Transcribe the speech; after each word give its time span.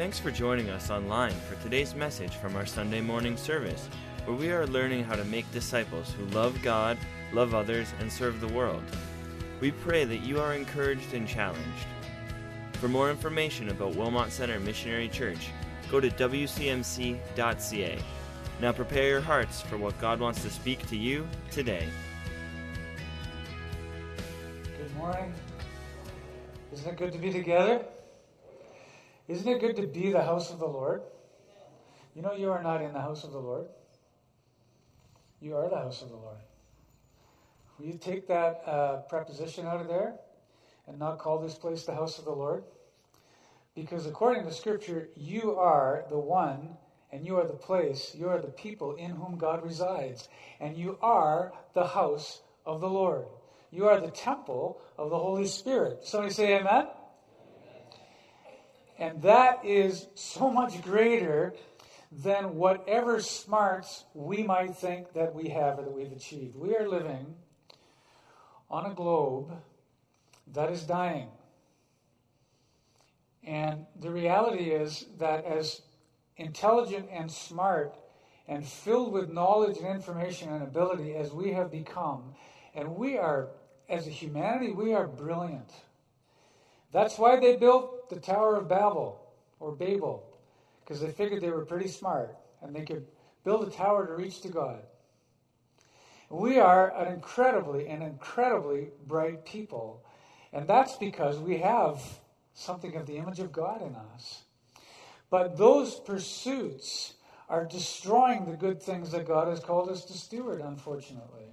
Thanks 0.00 0.18
for 0.18 0.30
joining 0.30 0.70
us 0.70 0.88
online 0.88 1.34
for 1.46 1.62
today's 1.62 1.94
message 1.94 2.36
from 2.36 2.56
our 2.56 2.64
Sunday 2.64 3.02
morning 3.02 3.36
service, 3.36 3.86
where 4.24 4.34
we 4.34 4.50
are 4.50 4.66
learning 4.66 5.04
how 5.04 5.14
to 5.14 5.26
make 5.26 5.52
disciples 5.52 6.10
who 6.14 6.24
love 6.34 6.58
God, 6.62 6.96
love 7.34 7.54
others, 7.54 7.92
and 8.00 8.10
serve 8.10 8.40
the 8.40 8.48
world. 8.48 8.82
We 9.60 9.72
pray 9.72 10.04
that 10.06 10.22
you 10.22 10.40
are 10.40 10.54
encouraged 10.54 11.12
and 11.12 11.28
challenged. 11.28 11.84
For 12.72 12.88
more 12.88 13.10
information 13.10 13.68
about 13.68 13.94
Wilmot 13.94 14.32
Center 14.32 14.58
Missionary 14.58 15.10
Church, 15.10 15.50
go 15.90 16.00
to 16.00 16.08
wcmc.ca. 16.08 17.98
Now 18.58 18.72
prepare 18.72 19.06
your 19.06 19.20
hearts 19.20 19.60
for 19.60 19.76
what 19.76 20.00
God 20.00 20.18
wants 20.18 20.40
to 20.44 20.48
speak 20.48 20.86
to 20.88 20.96
you 20.96 21.28
today. 21.50 21.86
Good 24.78 24.96
morning. 24.96 25.34
Isn't 26.72 26.88
it 26.88 26.96
good 26.96 27.12
to 27.12 27.18
be 27.18 27.30
together? 27.30 27.84
Isn't 29.30 29.46
it 29.46 29.60
good 29.60 29.76
to 29.76 29.86
be 29.86 30.10
the 30.10 30.24
house 30.24 30.50
of 30.50 30.58
the 30.58 30.66
Lord? 30.66 31.02
You 32.16 32.22
know, 32.22 32.32
you 32.32 32.50
are 32.50 32.60
not 32.60 32.82
in 32.82 32.92
the 32.92 33.00
house 33.00 33.22
of 33.22 33.30
the 33.30 33.38
Lord. 33.38 33.68
You 35.40 35.54
are 35.54 35.70
the 35.70 35.76
house 35.76 36.02
of 36.02 36.08
the 36.08 36.16
Lord. 36.16 36.38
Will 37.78 37.86
you 37.86 37.96
take 37.96 38.26
that 38.26 38.60
uh, 38.66 38.96
preposition 39.08 39.66
out 39.66 39.80
of 39.80 39.86
there 39.86 40.16
and 40.88 40.98
not 40.98 41.20
call 41.20 41.38
this 41.38 41.54
place 41.54 41.84
the 41.84 41.94
house 41.94 42.18
of 42.18 42.24
the 42.24 42.32
Lord? 42.32 42.64
Because 43.76 44.04
according 44.04 44.46
to 44.46 44.52
Scripture, 44.52 45.10
you 45.14 45.54
are 45.54 46.06
the 46.10 46.18
one 46.18 46.70
and 47.12 47.24
you 47.24 47.36
are 47.36 47.46
the 47.46 47.52
place, 47.52 48.16
you 48.18 48.28
are 48.28 48.40
the 48.40 48.48
people 48.48 48.96
in 48.96 49.12
whom 49.12 49.38
God 49.38 49.64
resides, 49.64 50.28
and 50.58 50.76
you 50.76 50.98
are 51.02 51.52
the 51.74 51.86
house 51.86 52.40
of 52.66 52.80
the 52.80 52.90
Lord. 52.90 53.26
You 53.70 53.86
are 53.86 54.00
the 54.00 54.10
temple 54.10 54.80
of 54.98 55.10
the 55.10 55.18
Holy 55.18 55.46
Spirit. 55.46 56.00
Somebody 56.02 56.34
say 56.34 56.58
amen? 56.58 56.86
And 59.00 59.22
that 59.22 59.64
is 59.64 60.08
so 60.14 60.50
much 60.50 60.82
greater 60.82 61.54
than 62.12 62.56
whatever 62.56 63.18
smarts 63.20 64.04
we 64.12 64.42
might 64.42 64.76
think 64.76 65.14
that 65.14 65.34
we 65.34 65.48
have 65.48 65.78
or 65.78 65.82
that 65.84 65.92
we've 65.92 66.12
achieved. 66.12 66.54
We 66.54 66.76
are 66.76 66.86
living 66.86 67.34
on 68.68 68.84
a 68.84 68.94
globe 68.94 69.52
that 70.52 70.70
is 70.70 70.82
dying. 70.82 71.28
And 73.42 73.86
the 73.98 74.10
reality 74.10 74.64
is 74.64 75.06
that 75.18 75.46
as 75.46 75.80
intelligent 76.36 77.08
and 77.10 77.32
smart 77.32 77.94
and 78.46 78.66
filled 78.66 79.12
with 79.12 79.30
knowledge 79.30 79.78
and 79.78 79.86
information 79.86 80.52
and 80.52 80.62
ability 80.62 81.14
as 81.14 81.32
we 81.32 81.52
have 81.52 81.70
become, 81.70 82.34
and 82.74 82.96
we 82.96 83.16
are, 83.16 83.48
as 83.88 84.06
a 84.06 84.10
humanity, 84.10 84.72
we 84.72 84.92
are 84.92 85.06
brilliant. 85.06 85.70
That's 86.92 87.18
why 87.18 87.40
they 87.40 87.56
built 87.56 87.99
the 88.10 88.20
Tower 88.20 88.56
of 88.56 88.68
Babel 88.68 89.20
or 89.58 89.72
Babel, 89.72 90.24
because 90.84 91.00
they 91.00 91.10
figured 91.10 91.40
they 91.40 91.50
were 91.50 91.64
pretty 91.64 91.88
smart 91.88 92.36
and 92.60 92.74
they 92.74 92.84
could 92.84 93.06
build 93.44 93.66
a 93.66 93.70
tower 93.70 94.06
to 94.06 94.14
reach 94.14 94.42
to 94.42 94.48
God. 94.48 94.82
We 96.28 96.58
are 96.58 96.94
an 96.96 97.12
incredibly 97.12 97.88
and 97.88 98.02
incredibly 98.02 98.88
bright 99.06 99.44
people. 99.44 100.04
And 100.52 100.68
that's 100.68 100.96
because 100.96 101.38
we 101.38 101.58
have 101.58 102.00
something 102.54 102.94
of 102.96 103.06
the 103.06 103.16
image 103.16 103.40
of 103.40 103.52
God 103.52 103.82
in 103.82 103.94
us. 103.94 104.42
But 105.30 105.56
those 105.56 105.94
pursuits 105.94 107.14
are 107.48 107.64
destroying 107.64 108.46
the 108.46 108.56
good 108.56 108.82
things 108.82 109.10
that 109.10 109.26
God 109.26 109.48
has 109.48 109.60
called 109.60 109.88
us 109.88 110.04
to 110.04 110.12
steward, 110.12 110.60
unfortunately. 110.60 111.46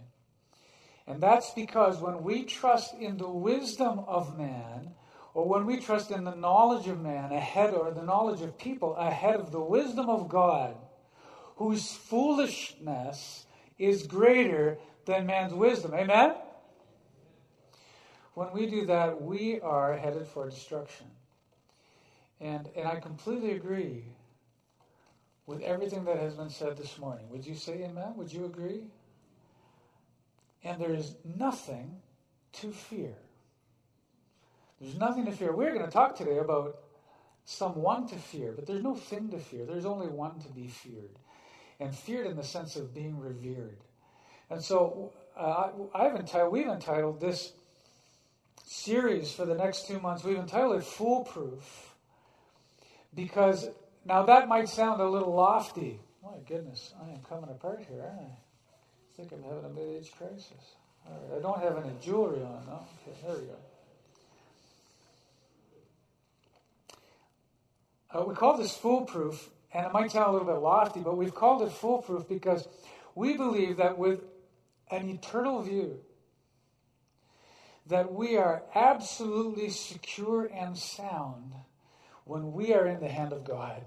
And 1.08 1.22
that's 1.22 1.52
because 1.52 2.00
when 2.00 2.22
we 2.22 2.44
trust 2.44 2.94
in 2.96 3.18
the 3.18 3.30
wisdom 3.30 4.00
of 4.00 4.38
man, 4.38 4.92
or 5.38 5.48
when 5.48 5.68
we 5.68 5.78
trust 5.78 6.10
in 6.10 6.24
the 6.24 6.34
knowledge 6.34 6.88
of 6.88 7.00
man 7.00 7.32
ahead, 7.32 7.72
or 7.72 7.92
the 7.92 8.02
knowledge 8.02 8.42
of 8.42 8.58
people 8.58 8.96
ahead 8.96 9.36
of 9.36 9.52
the 9.52 9.62
wisdom 9.62 10.10
of 10.10 10.28
God, 10.28 10.76
whose 11.58 11.92
foolishness 11.92 13.46
is 13.78 14.08
greater 14.08 14.80
than 15.06 15.28
man's 15.28 15.54
wisdom. 15.54 15.94
Amen? 15.94 16.34
When 18.34 18.52
we 18.52 18.66
do 18.66 18.88
that, 18.88 19.22
we 19.22 19.62
are 19.62 19.96
headed 19.96 20.26
for 20.26 20.50
destruction. 20.50 21.06
And, 22.42 22.68
and 22.76 22.88
I 22.88 22.96
completely 22.96 23.52
agree 23.52 24.06
with 25.46 25.62
everything 25.62 26.06
that 26.06 26.18
has 26.18 26.34
been 26.34 26.50
said 26.50 26.78
this 26.78 26.98
morning. 26.98 27.30
Would 27.30 27.46
you 27.46 27.54
say 27.54 27.84
amen? 27.84 28.14
Would 28.16 28.34
you 28.34 28.46
agree? 28.46 28.86
And 30.64 30.82
there 30.82 30.96
is 30.96 31.14
nothing 31.24 31.98
to 32.54 32.72
fear. 32.72 33.14
There's 34.80 34.96
nothing 34.96 35.26
to 35.26 35.32
fear. 35.32 35.56
We're 35.56 35.74
going 35.74 35.86
to 35.86 35.92
talk 35.92 36.16
today 36.16 36.38
about 36.38 36.78
someone 37.46 38.08
to 38.08 38.16
fear, 38.16 38.52
but 38.52 38.68
there's 38.68 38.84
no 38.84 38.96
thing 38.96 39.30
to 39.30 39.40
fear. 39.40 39.66
There's 39.66 39.86
only 39.86 40.08
one 40.08 40.40
to 40.42 40.50
be 40.50 40.68
feared. 40.68 41.18
And 41.80 41.96
feared 41.96 42.28
in 42.28 42.36
the 42.36 42.44
sense 42.44 42.76
of 42.76 42.94
being 42.94 43.20
revered. 43.20 43.78
And 44.50 44.64
so 44.64 45.14
uh, 45.36 45.70
I've 45.94 46.16
entitled, 46.16 46.52
we've 46.52 46.68
entitled 46.68 47.20
this 47.22 47.54
series 48.66 49.32
for 49.32 49.46
the 49.46 49.56
next 49.56 49.88
two 49.88 50.00
months, 50.00 50.24
we've 50.24 50.38
entitled 50.38 50.78
it 50.78 50.84
Foolproof. 50.84 51.96
Because 53.16 53.70
now 54.06 54.24
that 54.24 54.48
might 54.48 54.70
sound 54.70 55.02
a 55.02 55.08
little 55.08 55.34
lofty. 55.34 56.00
My 56.24 56.38
goodness, 56.48 56.94
I 57.02 57.10
am 57.10 57.22
coming 57.28 57.50
apart 57.50 57.86
here, 57.88 58.02
aren't 58.02 58.20
I? 58.20 58.24
I 58.24 59.16
think 59.16 59.32
I'm 59.32 59.44
having 59.44 59.66
a 59.66 59.70
mid-age 59.70 60.12
crisis. 60.18 60.76
All 61.08 61.14
right, 61.14 61.40
I 61.40 61.42
don't 61.42 61.60
have 61.62 61.84
any 61.84 61.96
jewelry 62.02 62.44
on, 62.44 62.66
no? 62.68 62.86
Okay, 63.08 63.18
there 63.26 63.36
we 63.36 63.46
go. 63.48 63.56
Uh, 68.14 68.24
we 68.26 68.34
call 68.34 68.58
this 68.58 68.76
foolproof, 68.76 69.50
and 69.74 69.86
it 69.86 69.92
might 69.92 70.12
sound 70.12 70.30
a 70.30 70.32
little 70.32 70.48
bit 70.48 70.62
lofty, 70.62 71.02
but 71.02 71.18
we've 71.18 71.36
called 71.36 71.62
it 71.62 71.72
foolproof 71.72 72.28
because 72.28 72.68
we 73.16 73.36
believe 73.36 73.78
that 73.78 73.98
with 73.98 74.22
an 74.90 75.10
eternal 75.10 75.62
view, 75.62 76.00
that 77.88 78.14
we 78.14 78.38
are 78.38 78.64
absolutely 78.76 79.70
secure 79.70 80.46
and 80.46 80.78
sound 80.78 81.54
when 82.26 82.54
we 82.54 82.74
are 82.74 82.86
in 82.86 83.00
the 83.00 83.08
hand 83.10 83.34
of 83.34 83.44
God. 83.44 83.84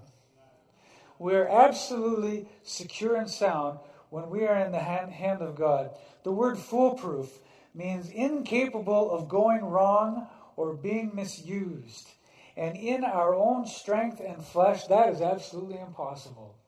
We 1.19 1.35
are 1.35 1.47
absolutely 1.47 2.47
secure 2.63 3.15
and 3.15 3.29
sound 3.29 3.79
when 4.09 4.29
we 4.29 4.45
are 4.45 4.57
in 4.57 4.71
the 4.71 4.79
hand 4.79 5.41
of 5.41 5.55
God. 5.55 5.91
The 6.23 6.31
word 6.31 6.57
foolproof 6.57 7.29
means 7.73 8.09
incapable 8.09 9.11
of 9.11 9.29
going 9.29 9.63
wrong 9.63 10.27
or 10.55 10.73
being 10.73 11.11
misused. 11.13 12.09
And 12.61 12.77
in 12.77 13.03
our 13.03 13.33
own 13.33 13.65
strength 13.65 14.21
and 14.23 14.45
flesh, 14.45 14.85
that 14.85 15.09
is 15.09 15.19
absolutely 15.19 15.79
impossible. 15.79 16.59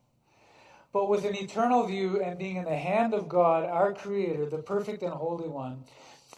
But 0.91 1.07
with 1.07 1.23
an 1.23 1.35
eternal 1.35 1.85
view 1.85 2.19
and 2.19 2.39
being 2.39 2.55
in 2.55 2.65
the 2.65 2.75
hand 2.75 3.13
of 3.13 3.29
God, 3.29 3.63
our 3.63 3.93
Creator, 3.93 4.47
the 4.47 4.57
perfect 4.57 5.03
and 5.03 5.13
holy 5.13 5.47
one, 5.47 5.83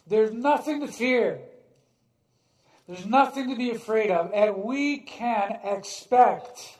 there's 0.07 0.33
nothing 0.33 0.81
to 0.81 0.87
fear. 0.87 1.39
There's 2.85 3.05
nothing 3.05 3.49
to 3.49 3.55
be 3.55 3.69
afraid 3.69 4.11
of. 4.11 4.29
And 4.33 4.57
we 4.57 4.97
can 4.97 5.57
expect 5.63 6.77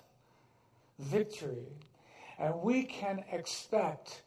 victory. 1.00 1.72
And 2.38 2.56
we 2.56 2.84
can 2.84 3.24
expect 3.32 4.22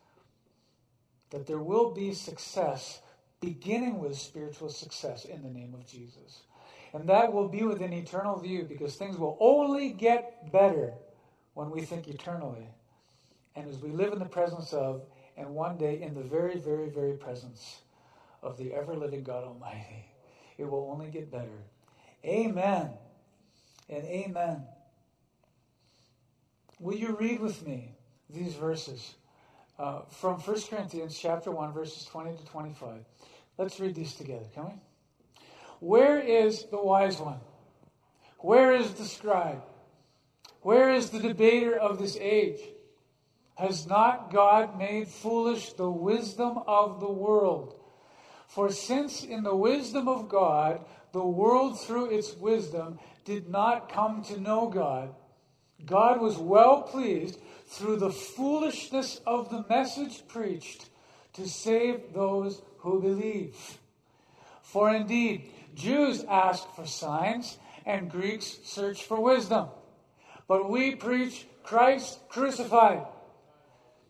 that 1.29 1.47
there 1.47 1.59
will 1.59 1.93
be 1.93 2.15
success, 2.15 3.03
beginning 3.43 3.99
with 3.99 4.17
spiritual 4.17 4.71
success 4.71 5.27
in 5.27 5.43
the 5.43 5.51
name 5.51 5.75
of 5.75 5.87
Jesus. 5.87 6.45
And 6.95 7.09
that 7.09 7.33
will 7.33 7.49
be 7.49 7.63
with 7.63 7.83
an 7.83 7.93
eternal 7.93 8.39
view 8.39 8.65
because 8.69 8.97
things 8.97 9.19
will 9.19 9.37
only 9.41 9.91
get 9.91 10.51
better 10.53 10.95
when 11.55 11.71
we 11.71 11.83
think 11.83 12.09
eternally. 12.09 12.67
And 13.57 13.69
as 13.69 13.79
we 13.79 13.91
live 13.91 14.13
in 14.13 14.19
the 14.19 14.25
presence 14.25 14.73
of, 14.73 15.03
and 15.37 15.55
one 15.55 15.77
day 15.77 16.03
in 16.03 16.15
the 16.15 16.23
very, 16.23 16.59
very, 16.59 16.89
very 16.89 17.13
presence 17.13 17.81
of 18.43 18.57
the 18.57 18.75
ever 18.75 18.95
living 18.97 19.23
God 19.23 19.45
Almighty. 19.45 20.05
It 20.57 20.65
will 20.65 20.91
only 20.93 21.11
get 21.11 21.31
better. 21.31 21.63
Amen 22.25 22.91
and 23.89 24.05
amen. 24.05 24.65
Will 26.81 26.97
you 26.97 27.17
read 27.19 27.41
with 27.41 27.67
me 27.67 27.93
these 28.29 28.55
verses 28.55 29.15
uh, 29.79 30.03
from 30.11 30.41
1 30.41 30.63
Corinthians 30.63 31.19
chapter 31.19 31.51
1, 31.51 31.73
verses 31.73 32.05
20 32.07 32.37
to 32.37 32.45
25? 32.47 33.05
Let's 33.57 33.81
read 33.81 33.95
these 33.95 34.15
together, 34.15 34.47
can 34.55 34.65
we? 34.67 34.73
Where 35.81 36.19
is 36.19 36.65
the 36.71 36.83
wise 36.83 37.19
one? 37.19 37.41
Where 38.39 38.75
is 38.75 38.95
the 38.95 39.05
scribe? 39.05 39.63
Where 40.63 40.93
is 40.93 41.11
the 41.11 41.21
debater 41.21 41.77
of 41.77 41.99
this 41.99 42.17
age? 42.21 42.61
Has 43.57 43.87
not 43.87 44.33
God 44.33 44.79
made 44.79 45.09
foolish 45.09 45.73
the 45.73 45.91
wisdom 45.91 46.59
of 46.67 47.01
the 47.01 47.11
world? 47.11 47.75
For 48.47 48.71
since 48.71 49.25
in 49.25 49.43
the 49.43 49.55
wisdom 49.55 50.09
of 50.09 50.29
God, 50.29 50.85
the 51.13 51.25
world 51.25 51.81
through 51.81 52.11
its 52.11 52.35
wisdom 52.37 52.99
did 53.25 53.49
not 53.49 53.93
come 53.93 54.23
to 54.25 54.41
know 54.41 54.69
God, 54.69 55.15
God 55.85 56.21
was 56.21 56.39
well 56.39 56.83
pleased 56.83 57.39
through 57.67 57.97
the 57.97 58.11
foolishness 58.11 59.21
of 59.27 59.51
the 59.51 59.65
message 59.69 60.27
preached 60.29 60.89
to 61.35 61.47
save 61.47 62.13
those 62.13 62.63
who 62.79 63.01
believe. 63.01 63.57
For 64.63 64.95
indeed, 64.95 65.51
Jews 65.79 66.25
ask 66.25 66.69
for 66.75 66.87
signs 66.87 67.57
and 67.87 68.11
Greeks 68.11 68.59
search 68.65 69.05
for 69.05 69.21
wisdom. 69.21 69.69
But 70.49 70.69
we 70.69 70.97
preach 70.97 71.47
Christ 71.63 72.19
crucified. 72.29 73.07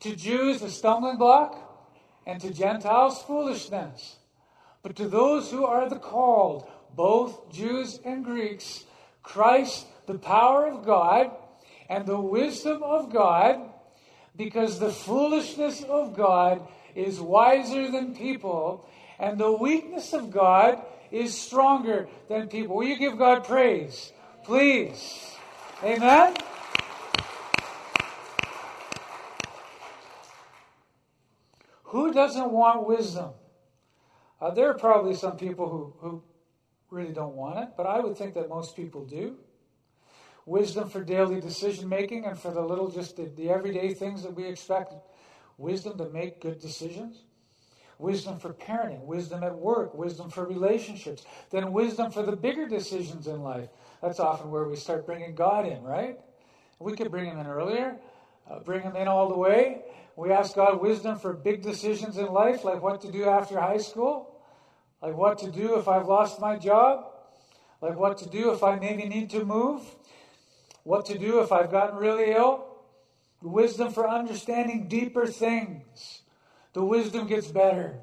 To 0.00 0.16
Jews, 0.16 0.62
a 0.62 0.70
stumbling 0.70 1.18
block, 1.18 1.64
and 2.26 2.40
to 2.40 2.52
Gentiles, 2.52 3.22
foolishness. 3.22 4.16
But 4.82 4.96
to 4.96 5.08
those 5.08 5.50
who 5.50 5.66
are 5.66 5.88
the 5.88 5.98
called, 5.98 6.68
both 6.94 7.52
Jews 7.52 8.00
and 8.04 8.24
Greeks, 8.24 8.84
Christ, 9.22 9.86
the 10.06 10.18
power 10.18 10.66
of 10.66 10.86
God 10.86 11.32
and 11.90 12.06
the 12.06 12.20
wisdom 12.20 12.82
of 12.82 13.12
God, 13.12 13.60
because 14.36 14.78
the 14.78 14.92
foolishness 14.92 15.82
of 15.82 16.16
God 16.16 16.66
is 16.94 17.20
wiser 17.20 17.90
than 17.90 18.14
people, 18.14 18.88
and 19.18 19.38
the 19.38 19.52
weakness 19.52 20.12
of 20.12 20.30
God 20.30 20.82
is 21.10 21.38
stronger 21.38 22.08
than 22.28 22.48
people. 22.48 22.76
Will 22.76 22.86
you 22.86 22.98
give 22.98 23.18
God 23.18 23.44
praise? 23.44 24.12
Please. 24.44 25.36
Amen? 25.82 26.34
Who 31.84 32.12
doesn't 32.12 32.50
want 32.50 32.86
wisdom? 32.86 33.30
Uh, 34.40 34.50
there 34.50 34.68
are 34.68 34.74
probably 34.74 35.14
some 35.14 35.36
people 35.36 35.68
who, 35.68 35.94
who 36.00 36.22
really 36.90 37.12
don't 37.12 37.34
want 37.34 37.58
it, 37.58 37.68
but 37.76 37.86
I 37.86 38.00
would 38.00 38.16
think 38.16 38.34
that 38.34 38.48
most 38.48 38.76
people 38.76 39.04
do. 39.04 39.36
Wisdom 40.46 40.88
for 40.88 41.02
daily 41.02 41.40
decision 41.40 41.88
making 41.88 42.24
and 42.24 42.38
for 42.38 42.50
the 42.50 42.60
little, 42.60 42.90
just 42.90 43.16
the, 43.16 43.30
the 43.36 43.50
everyday 43.50 43.92
things 43.94 44.22
that 44.22 44.34
we 44.34 44.44
expect. 44.44 44.94
Wisdom 45.58 45.98
to 45.98 46.08
make 46.10 46.40
good 46.40 46.58
decisions. 46.58 47.24
Wisdom 47.98 48.38
for 48.38 48.52
parenting, 48.52 49.04
wisdom 49.04 49.42
at 49.42 49.54
work, 49.54 49.92
wisdom 49.94 50.30
for 50.30 50.46
relationships, 50.46 51.24
then 51.50 51.72
wisdom 51.72 52.12
for 52.12 52.22
the 52.22 52.36
bigger 52.36 52.68
decisions 52.68 53.26
in 53.26 53.42
life. 53.42 53.68
That's 54.00 54.20
often 54.20 54.50
where 54.50 54.68
we 54.68 54.76
start 54.76 55.04
bringing 55.04 55.34
God 55.34 55.66
in, 55.66 55.82
right? 55.82 56.18
We 56.78 56.94
could 56.94 57.10
bring 57.10 57.26
him 57.26 57.38
in 57.38 57.46
earlier, 57.46 57.96
uh, 58.48 58.60
bring 58.60 58.82
him 58.82 58.94
in 58.94 59.08
all 59.08 59.28
the 59.28 59.36
way. 59.36 59.82
We 60.14 60.32
ask 60.32 60.54
God 60.54 60.80
wisdom 60.80 61.18
for 61.18 61.32
big 61.32 61.62
decisions 61.62 62.18
in 62.18 62.26
life, 62.26 62.64
like 62.64 62.82
what 62.82 63.00
to 63.02 63.10
do 63.10 63.24
after 63.24 63.58
high 63.60 63.78
school, 63.78 64.40
like 65.02 65.16
what 65.16 65.38
to 65.38 65.50
do 65.50 65.76
if 65.76 65.88
I've 65.88 66.06
lost 66.06 66.40
my 66.40 66.56
job, 66.56 67.04
like 67.80 67.96
what 67.96 68.18
to 68.18 68.28
do 68.28 68.52
if 68.52 68.62
I 68.62 68.76
maybe 68.76 69.08
need 69.08 69.30
to 69.30 69.44
move, 69.44 69.82
what 70.84 71.06
to 71.06 71.18
do 71.18 71.40
if 71.40 71.50
I've 71.52 71.70
gotten 71.70 71.98
really 71.98 72.30
ill. 72.30 72.64
Wisdom 73.42 73.92
for 73.92 74.08
understanding 74.08 74.88
deeper 74.88 75.26
things. 75.26 76.22
The 76.72 76.84
wisdom 76.84 77.26
gets 77.26 77.48
better. 77.48 78.00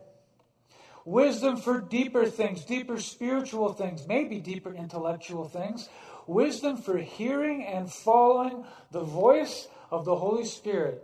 Wisdom 1.06 1.58
for 1.58 1.80
deeper 1.80 2.26
things, 2.26 2.66
deeper 2.66 3.00
spiritual 3.00 3.74
things, 3.74 4.08
maybe 4.08 4.40
deeper 4.40 4.74
intellectual 4.74 5.48
things. 5.48 5.88
Wisdom 6.26 6.78
for 6.78 6.98
hearing 6.98 7.64
and 7.64 7.92
following 7.92 8.66
the 8.92 9.04
voice 9.04 9.68
of 9.92 10.06
the 10.06 10.16
Holy 10.16 10.46
Spirit, 10.46 11.04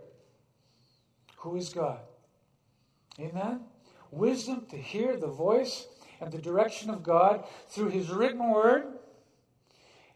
who 1.36 1.56
is 1.56 1.68
God. 1.68 2.00
Amen? 3.20 3.60
wisdom 4.12 4.66
to 4.70 4.76
hear 4.76 5.16
the 5.16 5.26
voice 5.26 5.88
and 6.20 6.30
the 6.30 6.38
direction 6.38 6.90
of 6.90 7.02
God 7.02 7.44
through 7.70 7.88
His 7.88 8.10
written 8.10 8.50
word 8.50 8.84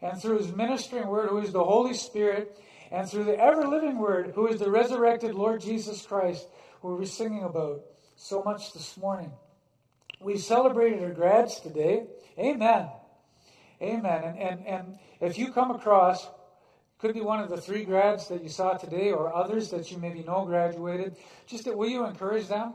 and 0.01 0.21
through 0.21 0.37
His 0.37 0.55
ministering 0.55 1.07
word, 1.07 1.29
who 1.29 1.39
is 1.39 1.51
the 1.51 1.63
Holy 1.63 1.95
Spirit, 1.95 2.57
and 2.91 3.09
through 3.09 3.25
the 3.25 3.37
ever 3.37 3.67
living 3.67 3.97
word, 3.97 4.31
who 4.35 4.47
is 4.47 4.59
the 4.59 4.71
resurrected 4.71 5.35
Lord 5.35 5.59
Jesus 5.59 6.05
Christ, 6.05 6.47
who 6.87 6.95
we're 6.95 7.05
singing 7.05 7.43
about 7.43 7.81
so 8.15 8.43
much 8.43 8.73
this 8.73 8.97
morning. 8.97 9.31
We 10.19 10.37
celebrated 10.37 11.03
our 11.03 11.11
grads 11.11 11.59
today. 11.59 12.07
Amen. 12.39 12.89
Amen. 13.81 14.23
And, 14.23 14.39
and, 14.39 14.67
and 14.67 14.99
if 15.21 15.37
you 15.37 15.51
come 15.51 15.71
across, 15.71 16.27
could 16.97 17.13
be 17.13 17.21
one 17.21 17.39
of 17.39 17.49
the 17.49 17.57
three 17.57 17.83
grads 17.83 18.27
that 18.29 18.41
you 18.41 18.49
saw 18.49 18.73
today 18.73 19.11
or 19.11 19.35
others 19.35 19.69
that 19.69 19.91
you 19.91 19.97
maybe 19.97 20.23
know 20.23 20.45
graduated, 20.45 21.15
just 21.45 21.65
that 21.65 21.77
will 21.77 21.89
you 21.89 22.05
encourage 22.05 22.47
them? 22.47 22.73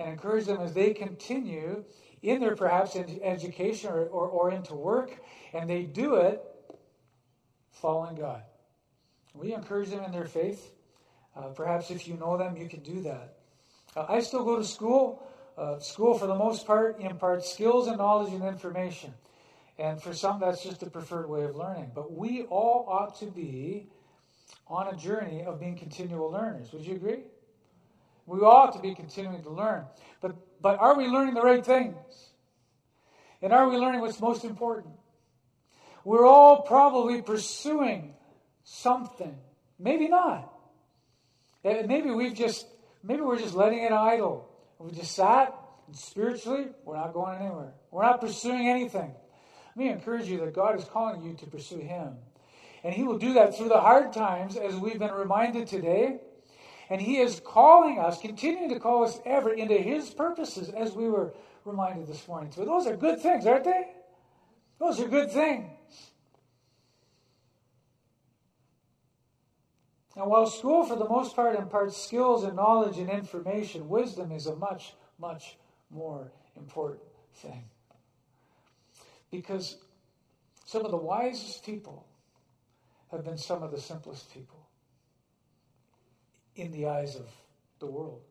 and 0.00 0.08
encourage 0.08 0.46
them 0.46 0.60
as 0.60 0.72
they 0.72 0.94
continue 0.94 1.84
in 2.22 2.40
their 2.40 2.56
perhaps 2.56 2.96
education 2.96 3.90
or, 3.90 4.06
or, 4.06 4.28
or 4.28 4.50
into 4.50 4.74
work, 4.74 5.20
and 5.52 5.68
they 5.68 5.82
do 5.82 6.16
it 6.16 6.42
following 7.70 8.16
God. 8.16 8.42
We 9.34 9.54
encourage 9.54 9.90
them 9.90 10.04
in 10.04 10.12
their 10.12 10.26
faith. 10.26 10.72
Uh, 11.40 11.48
perhaps 11.48 11.90
if 11.90 12.06
you 12.06 12.14
know 12.14 12.36
them, 12.36 12.56
you 12.56 12.68
can 12.68 12.80
do 12.80 13.00
that. 13.02 13.36
Uh, 13.96 14.04
I 14.08 14.20
still 14.20 14.44
go 14.44 14.56
to 14.56 14.64
school. 14.64 15.26
Uh, 15.56 15.78
school, 15.78 16.18
for 16.18 16.26
the 16.26 16.34
most 16.34 16.66
part, 16.66 17.00
imparts 17.00 17.52
skills 17.52 17.86
and 17.86 17.98
knowledge 17.98 18.32
and 18.32 18.42
information. 18.44 19.12
And 19.78 20.00
for 20.02 20.12
some, 20.14 20.40
that's 20.40 20.62
just 20.62 20.80
the 20.80 20.90
preferred 20.90 21.28
way 21.28 21.44
of 21.44 21.56
learning. 21.56 21.92
But 21.94 22.12
we 22.12 22.42
all 22.44 22.86
ought 22.88 23.18
to 23.20 23.26
be 23.26 23.88
on 24.68 24.92
a 24.92 24.96
journey 24.96 25.42
of 25.42 25.58
being 25.60 25.76
continual 25.76 26.30
learners. 26.30 26.72
Would 26.72 26.86
you 26.86 26.96
agree? 26.96 27.24
We 28.26 28.40
ought 28.40 28.72
to 28.74 28.78
be 28.80 28.94
continuing 28.94 29.42
to 29.42 29.50
learn. 29.50 29.84
But, 30.20 30.36
but 30.60 30.78
are 30.78 30.96
we 30.96 31.06
learning 31.08 31.34
the 31.34 31.42
right 31.42 31.64
things? 31.64 31.96
And 33.42 33.52
are 33.52 33.68
we 33.68 33.76
learning 33.76 34.00
what's 34.00 34.20
most 34.20 34.44
important? 34.44 34.94
We're 36.04 36.26
all 36.26 36.62
probably 36.62 37.22
pursuing 37.22 38.14
something. 38.64 39.36
Maybe 39.78 40.08
not. 40.08 40.52
Eh, 41.64 41.82
maybe 41.86 42.10
we've 42.10 42.34
just, 42.34 42.66
maybe 43.02 43.20
we're 43.20 43.38
just 43.38 43.54
letting 43.54 43.82
it 43.82 43.92
idle. 43.92 44.48
We 44.78 44.92
just 44.92 45.14
sat, 45.14 45.54
and 45.86 45.96
spiritually, 45.96 46.68
we're 46.84 46.96
not 46.96 47.12
going 47.12 47.38
anywhere. 47.38 47.72
We're 47.90 48.02
not 48.02 48.20
pursuing 48.20 48.68
anything. 48.68 49.12
Let 49.68 49.76
me 49.76 49.88
encourage 49.90 50.26
you 50.26 50.38
that 50.38 50.54
God 50.54 50.78
is 50.78 50.84
calling 50.84 51.22
you 51.22 51.34
to 51.34 51.46
pursue 51.46 51.78
Him. 51.78 52.14
And 52.82 52.94
He 52.94 53.02
will 53.02 53.18
do 53.18 53.34
that 53.34 53.56
through 53.56 53.68
the 53.68 53.80
hard 53.80 54.12
times, 54.12 54.56
as 54.56 54.74
we've 54.76 54.98
been 54.98 55.12
reminded 55.12 55.66
today. 55.66 56.20
And 56.88 57.00
He 57.00 57.18
is 57.18 57.40
calling 57.44 57.98
us, 57.98 58.20
continuing 58.20 58.70
to 58.70 58.80
call 58.80 59.04
us 59.04 59.18
ever 59.26 59.52
into 59.52 59.76
His 59.76 60.10
purposes, 60.10 60.70
as 60.70 60.92
we 60.92 61.08
were 61.08 61.34
reminded 61.64 62.06
this 62.06 62.26
morning. 62.26 62.52
So 62.52 62.64
those 62.64 62.86
are 62.86 62.96
good 62.96 63.20
things, 63.20 63.46
aren't 63.46 63.64
they? 63.64 63.88
Those 64.78 64.98
are 64.98 65.08
good 65.08 65.30
things. 65.30 65.70
And 70.16 70.26
while 70.26 70.46
school, 70.46 70.84
for 70.84 70.96
the 70.96 71.08
most 71.08 71.36
part, 71.36 71.56
imparts 71.56 71.96
skills 71.96 72.44
and 72.44 72.56
knowledge 72.56 72.98
and 72.98 73.08
information, 73.08 73.88
wisdom 73.88 74.32
is 74.32 74.46
a 74.46 74.56
much, 74.56 74.94
much 75.18 75.56
more 75.90 76.32
important 76.56 77.02
thing. 77.34 77.64
Because 79.30 79.76
some 80.64 80.84
of 80.84 80.90
the 80.90 80.96
wisest 80.96 81.64
people 81.64 82.06
have 83.12 83.24
been 83.24 83.38
some 83.38 83.62
of 83.62 83.70
the 83.70 83.80
simplest 83.80 84.32
people 84.32 84.66
in 86.56 86.72
the 86.72 86.86
eyes 86.86 87.14
of 87.14 87.28
the 87.78 87.86
world. 87.86 88.22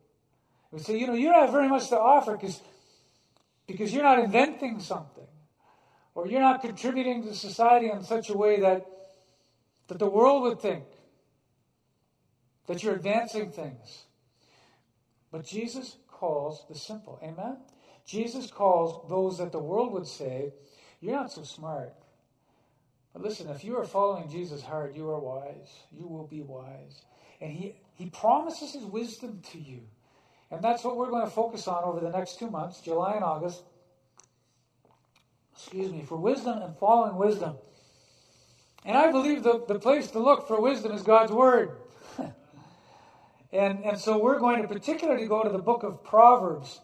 We 0.72 0.80
say, 0.80 0.98
you 0.98 1.08
know, 1.08 1.14
you 1.14 1.30
don't 1.30 1.42
have 1.42 1.52
very 1.52 1.68
much 1.68 1.90
to 1.90 2.00
offer 2.00 2.34
because 2.34 2.62
because 3.66 3.94
you're 3.94 4.04
not 4.04 4.20
inventing 4.20 4.80
something, 4.80 5.28
or 6.16 6.28
you're 6.28 6.42
not 6.42 6.62
contributing 6.62 7.24
to 7.24 7.36
society 7.36 7.90
in 7.90 8.04
such 8.04 8.30
a 8.30 8.38
way 8.38 8.60
that 8.60 8.86
that 9.88 10.00
the 10.00 10.10
world 10.10 10.44
would 10.44 10.60
think 10.60 10.84
that 12.70 12.84
you're 12.84 12.94
advancing 12.94 13.50
things. 13.50 14.04
But 15.32 15.44
Jesus 15.44 15.98
calls 16.08 16.66
the 16.70 16.76
simple. 16.76 17.20
Amen? 17.24 17.58
Jesus 18.06 18.52
calls 18.52 19.10
those 19.10 19.40
that 19.40 19.52
the 19.52 19.60
world 19.60 19.92
would 19.94 20.06
say, 20.06 20.54
You're 21.02 21.16
not 21.16 21.32
so 21.32 21.42
smart. 21.42 21.96
But 23.12 23.24
listen, 23.24 23.50
if 23.50 23.64
you 23.64 23.76
are 23.78 23.86
following 23.86 24.30
Jesus 24.30 24.62
hard, 24.62 24.96
you 24.96 25.10
are 25.10 25.20
wise. 25.20 25.82
You 25.92 26.06
will 26.06 26.28
be 26.28 26.44
wise. 26.44 27.02
And 27.42 27.52
he, 27.52 27.76
he 27.96 28.06
promises 28.06 28.74
his 28.74 28.84
wisdom 28.84 29.42
to 29.52 29.58
you. 29.58 29.82
And 30.52 30.64
that's 30.64 30.84
what 30.84 30.96
we're 30.96 31.10
going 31.10 31.26
to 31.26 31.32
focus 31.32 31.68
on 31.68 31.84
over 31.84 32.00
the 32.00 32.16
next 32.16 32.38
two 32.38 32.52
months, 32.52 32.82
July 32.82 33.16
and 33.16 33.24
August. 33.24 33.64
Excuse 35.54 35.92
me, 35.92 36.04
for 36.08 36.18
wisdom 36.18 36.62
and 36.62 36.78
following 36.78 37.16
wisdom. 37.16 37.56
And 38.86 38.96
I 38.96 39.12
believe 39.12 39.42
the, 39.42 39.66
the 39.68 39.80
place 39.80 40.12
to 40.12 40.20
look 40.20 40.48
for 40.48 40.62
wisdom 40.62 40.92
is 40.92 41.02
God's 41.02 41.32
Word. 41.32 41.72
And, 43.52 43.84
and 43.84 43.98
so 43.98 44.18
we're 44.18 44.40
going 44.40 44.62
to 44.62 44.68
particularly 44.68 45.26
go 45.26 45.44
to 45.44 45.50
the 45.50 45.60
book 45.60 45.84
of 45.84 46.04
Proverbs. 46.04 46.80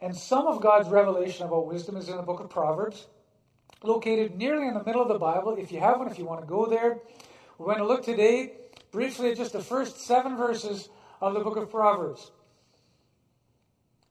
And 0.00 0.16
some 0.16 0.48
of 0.48 0.60
God's 0.60 0.88
revelation 0.88 1.46
about 1.46 1.66
wisdom 1.66 1.96
is 1.96 2.08
in 2.08 2.16
the 2.16 2.22
book 2.22 2.40
of 2.40 2.50
Proverbs, 2.50 3.06
located 3.84 4.36
nearly 4.36 4.66
in 4.66 4.74
the 4.74 4.82
middle 4.82 5.00
of 5.00 5.08
the 5.08 5.18
Bible. 5.18 5.54
If 5.56 5.70
you 5.70 5.78
have 5.78 5.98
one, 5.98 6.08
if 6.08 6.18
you 6.18 6.24
want 6.24 6.40
to 6.40 6.46
go 6.46 6.66
there, 6.66 6.98
we're 7.56 7.66
going 7.66 7.78
to 7.78 7.86
look 7.86 8.04
today 8.04 8.52
briefly 8.90 9.30
at 9.30 9.36
just 9.36 9.52
the 9.52 9.62
first 9.62 10.00
seven 10.00 10.36
verses 10.36 10.88
of 11.20 11.34
the 11.34 11.40
book 11.40 11.56
of 11.56 11.70
Proverbs. 11.70 12.32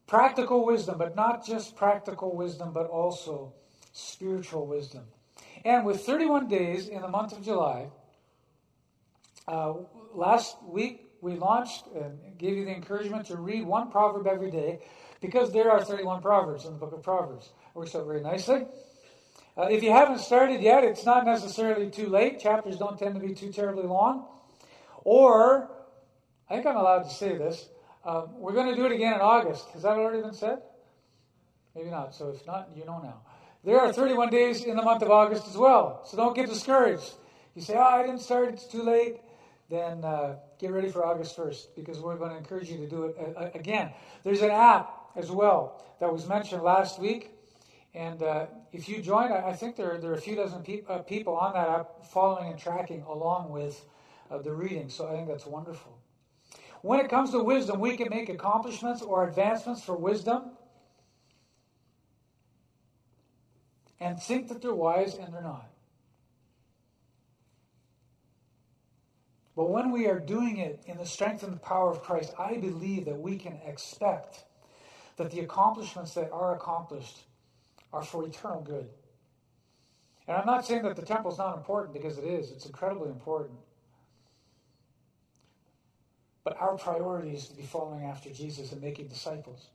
Practical 0.07 0.65
wisdom, 0.65 0.97
but 0.97 1.15
not 1.15 1.45
just 1.45 1.75
practical 1.75 2.35
wisdom, 2.35 2.71
but 2.71 2.87
also 2.87 3.53
spiritual 3.91 4.65
wisdom. 4.65 5.03
And 5.65 5.85
with 5.85 6.05
31 6.05 6.47
days 6.47 6.87
in 6.87 7.01
the 7.01 7.07
month 7.09 7.33
of 7.33 7.43
July, 7.43 7.89
uh, 9.47 9.73
last 10.13 10.55
week 10.63 11.10
we 11.21 11.35
launched 11.35 11.85
and 11.95 12.19
gave 12.37 12.57
you 12.57 12.65
the 12.65 12.71
encouragement 12.71 13.27
to 13.27 13.37
read 13.37 13.65
one 13.65 13.91
proverb 13.91 14.27
every 14.27 14.51
day 14.51 14.79
because 15.21 15.53
there 15.53 15.71
are 15.71 15.83
31 15.83 16.21
proverbs 16.21 16.65
in 16.65 16.73
the 16.73 16.79
book 16.79 16.93
of 16.93 17.03
Proverbs. 17.03 17.45
It 17.45 17.77
Works 17.77 17.95
out 17.95 18.07
very 18.07 18.21
nicely. 18.21 18.65
Uh, 19.57 19.63
if 19.63 19.83
you 19.83 19.91
haven't 19.91 20.19
started 20.19 20.61
yet, 20.61 20.83
it's 20.83 21.05
not 21.05 21.25
necessarily 21.25 21.89
too 21.89 22.07
late. 22.07 22.39
Chapters 22.39 22.77
don't 22.77 22.97
tend 22.97 23.13
to 23.15 23.21
be 23.21 23.33
too 23.33 23.51
terribly 23.51 23.83
long. 23.83 24.25
Or, 25.03 25.69
I 26.49 26.55
think 26.55 26.65
I'm 26.65 26.77
allowed 26.77 27.03
to 27.03 27.09
say 27.09 27.37
this, 27.37 27.69
um, 28.03 28.39
we're 28.39 28.53
going 28.53 28.69
to 28.69 28.75
do 28.75 28.85
it 28.85 28.91
again 28.91 29.13
in 29.13 29.21
August. 29.21 29.69
Has 29.71 29.83
that 29.83 29.97
already 29.97 30.21
been 30.21 30.33
said? 30.33 30.59
Maybe 31.75 31.89
not. 31.89 32.15
So 32.15 32.29
if 32.29 32.45
not, 32.47 32.69
you 32.75 32.85
know 32.85 32.99
now. 32.99 33.21
There 33.63 33.79
are 33.79 33.93
31 33.93 34.31
days 34.31 34.63
in 34.63 34.75
the 34.75 34.81
month 34.81 35.03
of 35.03 35.11
August 35.11 35.47
as 35.47 35.55
well. 35.55 36.01
So 36.05 36.17
don't 36.17 36.35
get 36.35 36.49
discouraged. 36.49 37.13
You 37.53 37.61
say, 37.61 37.75
oh, 37.75 37.81
I 37.81 38.01
didn't 38.01 38.21
start, 38.21 38.49
it's 38.49 38.65
too 38.65 38.81
late. 38.81 39.17
Then 39.69 40.03
uh, 40.03 40.37
get 40.61 40.71
ready 40.71 40.89
for 40.89 41.03
August 41.03 41.35
1st 41.35 41.75
because 41.75 41.99
we're 41.99 42.15
going 42.15 42.29
to 42.29 42.37
encourage 42.37 42.69
you 42.69 42.77
to 42.77 42.87
do 42.87 43.05
it 43.05 43.17
uh, 43.35 43.49
again. 43.55 43.91
There's 44.23 44.43
an 44.43 44.51
app 44.51 44.93
as 45.15 45.31
well 45.31 45.83
that 45.99 46.13
was 46.13 46.27
mentioned 46.27 46.61
last 46.61 46.99
week. 46.99 47.31
And 47.95 48.21
uh, 48.21 48.45
if 48.71 48.87
you 48.87 49.01
join, 49.01 49.31
I, 49.31 49.49
I, 49.49 49.53
think 49.53 49.75
there, 49.75 49.97
there 49.97 50.11
are 50.11 50.15
a 50.15 50.21
few 50.21 50.35
dozen 50.35 50.61
pe- 50.61 50.83
uh, 50.87 50.99
people 50.99 51.35
on 51.35 51.53
that 51.53 51.67
app 51.67 52.05
following 52.05 52.51
and 52.51 52.59
tracking 52.59 53.01
along 53.01 53.49
with 53.49 53.83
uh, 54.29 54.37
the 54.37 54.53
reading. 54.53 54.87
So 54.87 55.07
I 55.07 55.13
think 55.13 55.27
that's 55.27 55.47
wonderful. 55.47 55.97
When 56.83 56.99
it 56.99 57.09
comes 57.09 57.31
to 57.31 57.43
wisdom, 57.43 57.79
we 57.79 57.97
can 57.97 58.09
make 58.09 58.29
accomplishments 58.29 59.01
or 59.01 59.27
advancements 59.27 59.83
for 59.83 59.95
wisdom 59.97 60.51
and 63.99 64.21
think 64.21 64.47
that 64.49 64.61
they're 64.61 64.73
wise 64.73 65.15
and 65.15 65.33
they're 65.33 65.41
not. 65.41 65.70
But 69.55 69.69
when 69.69 69.91
we 69.91 70.07
are 70.07 70.19
doing 70.19 70.57
it 70.57 70.81
in 70.85 70.97
the 70.97 71.05
strength 71.05 71.43
and 71.43 71.53
the 71.53 71.59
power 71.59 71.91
of 71.91 72.01
Christ, 72.01 72.33
I 72.39 72.57
believe 72.57 73.05
that 73.05 73.19
we 73.19 73.37
can 73.37 73.59
expect 73.65 74.45
that 75.17 75.29
the 75.31 75.41
accomplishments 75.41 76.13
that 76.13 76.31
are 76.31 76.55
accomplished 76.55 77.19
are 77.91 78.03
for 78.03 78.25
eternal 78.25 78.61
good. 78.61 78.89
And 80.27 80.37
I'm 80.37 80.45
not 80.45 80.65
saying 80.65 80.83
that 80.83 80.95
the 80.95 81.01
temple 81.01 81.31
is 81.31 81.37
not 81.37 81.57
important 81.57 81.93
because 81.93 82.17
it 82.17 82.23
is, 82.23 82.51
it's 82.51 82.65
incredibly 82.65 83.09
important. 83.09 83.59
But 86.43 86.57
our 86.59 86.77
priority 86.77 87.31
is 87.31 87.47
to 87.49 87.55
be 87.55 87.63
following 87.63 88.05
after 88.05 88.29
Jesus 88.31 88.71
and 88.71 88.81
making 88.81 89.09
disciples. 89.09 89.67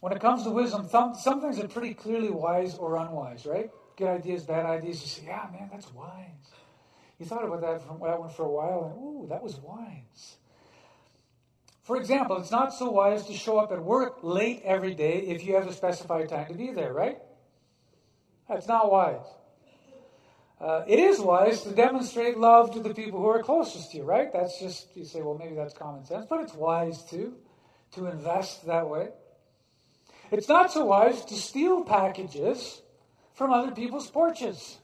When 0.00 0.12
it 0.12 0.20
comes 0.20 0.44
to 0.44 0.50
wisdom, 0.50 0.88
some 0.88 1.40
things 1.40 1.58
are 1.58 1.68
pretty 1.68 1.94
clearly 1.94 2.30
wise 2.30 2.76
or 2.76 2.96
unwise, 2.96 3.44
right? 3.44 3.70
Good 3.96 4.08
ideas, 4.08 4.44
bad 4.44 4.66
ideas. 4.66 5.00
You 5.00 5.08
say, 5.08 5.22
yeah, 5.26 5.48
man, 5.52 5.68
that's 5.72 5.92
wise. 5.92 6.30
You 7.18 7.26
thought 7.26 7.44
about 7.44 7.62
that, 7.62 7.86
from, 7.86 8.00
that 8.00 8.20
one 8.20 8.30
for 8.30 8.44
a 8.44 8.50
while, 8.50 8.84
and 8.84 9.02
ooh, 9.02 9.28
that 9.28 9.42
was 9.42 9.56
wise. 9.56 10.36
For 11.82 11.96
example, 11.96 12.36
it's 12.38 12.50
not 12.50 12.74
so 12.74 12.90
wise 12.90 13.26
to 13.26 13.32
show 13.32 13.58
up 13.58 13.72
at 13.72 13.82
work 13.82 14.18
late 14.22 14.62
every 14.64 14.94
day 14.94 15.20
if 15.20 15.44
you 15.44 15.54
have 15.54 15.66
a 15.66 15.72
specified 15.72 16.28
time 16.28 16.46
to 16.48 16.54
be 16.54 16.72
there, 16.72 16.92
right? 16.92 17.18
That's 18.48 18.66
not 18.66 18.90
wise. 18.90 19.24
Uh, 20.60 20.82
it 20.88 20.98
is 20.98 21.20
wise 21.20 21.62
to 21.62 21.70
demonstrate 21.70 22.38
love 22.38 22.72
to 22.72 22.80
the 22.80 22.94
people 22.94 23.20
who 23.20 23.28
are 23.28 23.42
closest 23.42 23.92
to 23.92 23.98
you, 23.98 24.04
right? 24.04 24.32
That's 24.32 24.58
just, 24.58 24.88
you 24.96 25.04
say, 25.04 25.20
well, 25.22 25.36
maybe 25.38 25.54
that's 25.54 25.74
common 25.74 26.04
sense, 26.04 26.26
but 26.28 26.40
it's 26.40 26.54
wise 26.54 27.02
too, 27.04 27.34
to 27.92 28.06
invest 28.06 28.66
that 28.66 28.88
way. 28.88 29.10
It's 30.32 30.48
not 30.48 30.72
so 30.72 30.86
wise 30.86 31.24
to 31.26 31.34
steal 31.34 31.84
packages 31.84 32.80
from 33.34 33.52
other 33.52 33.70
people's 33.70 34.10
porches. 34.10 34.78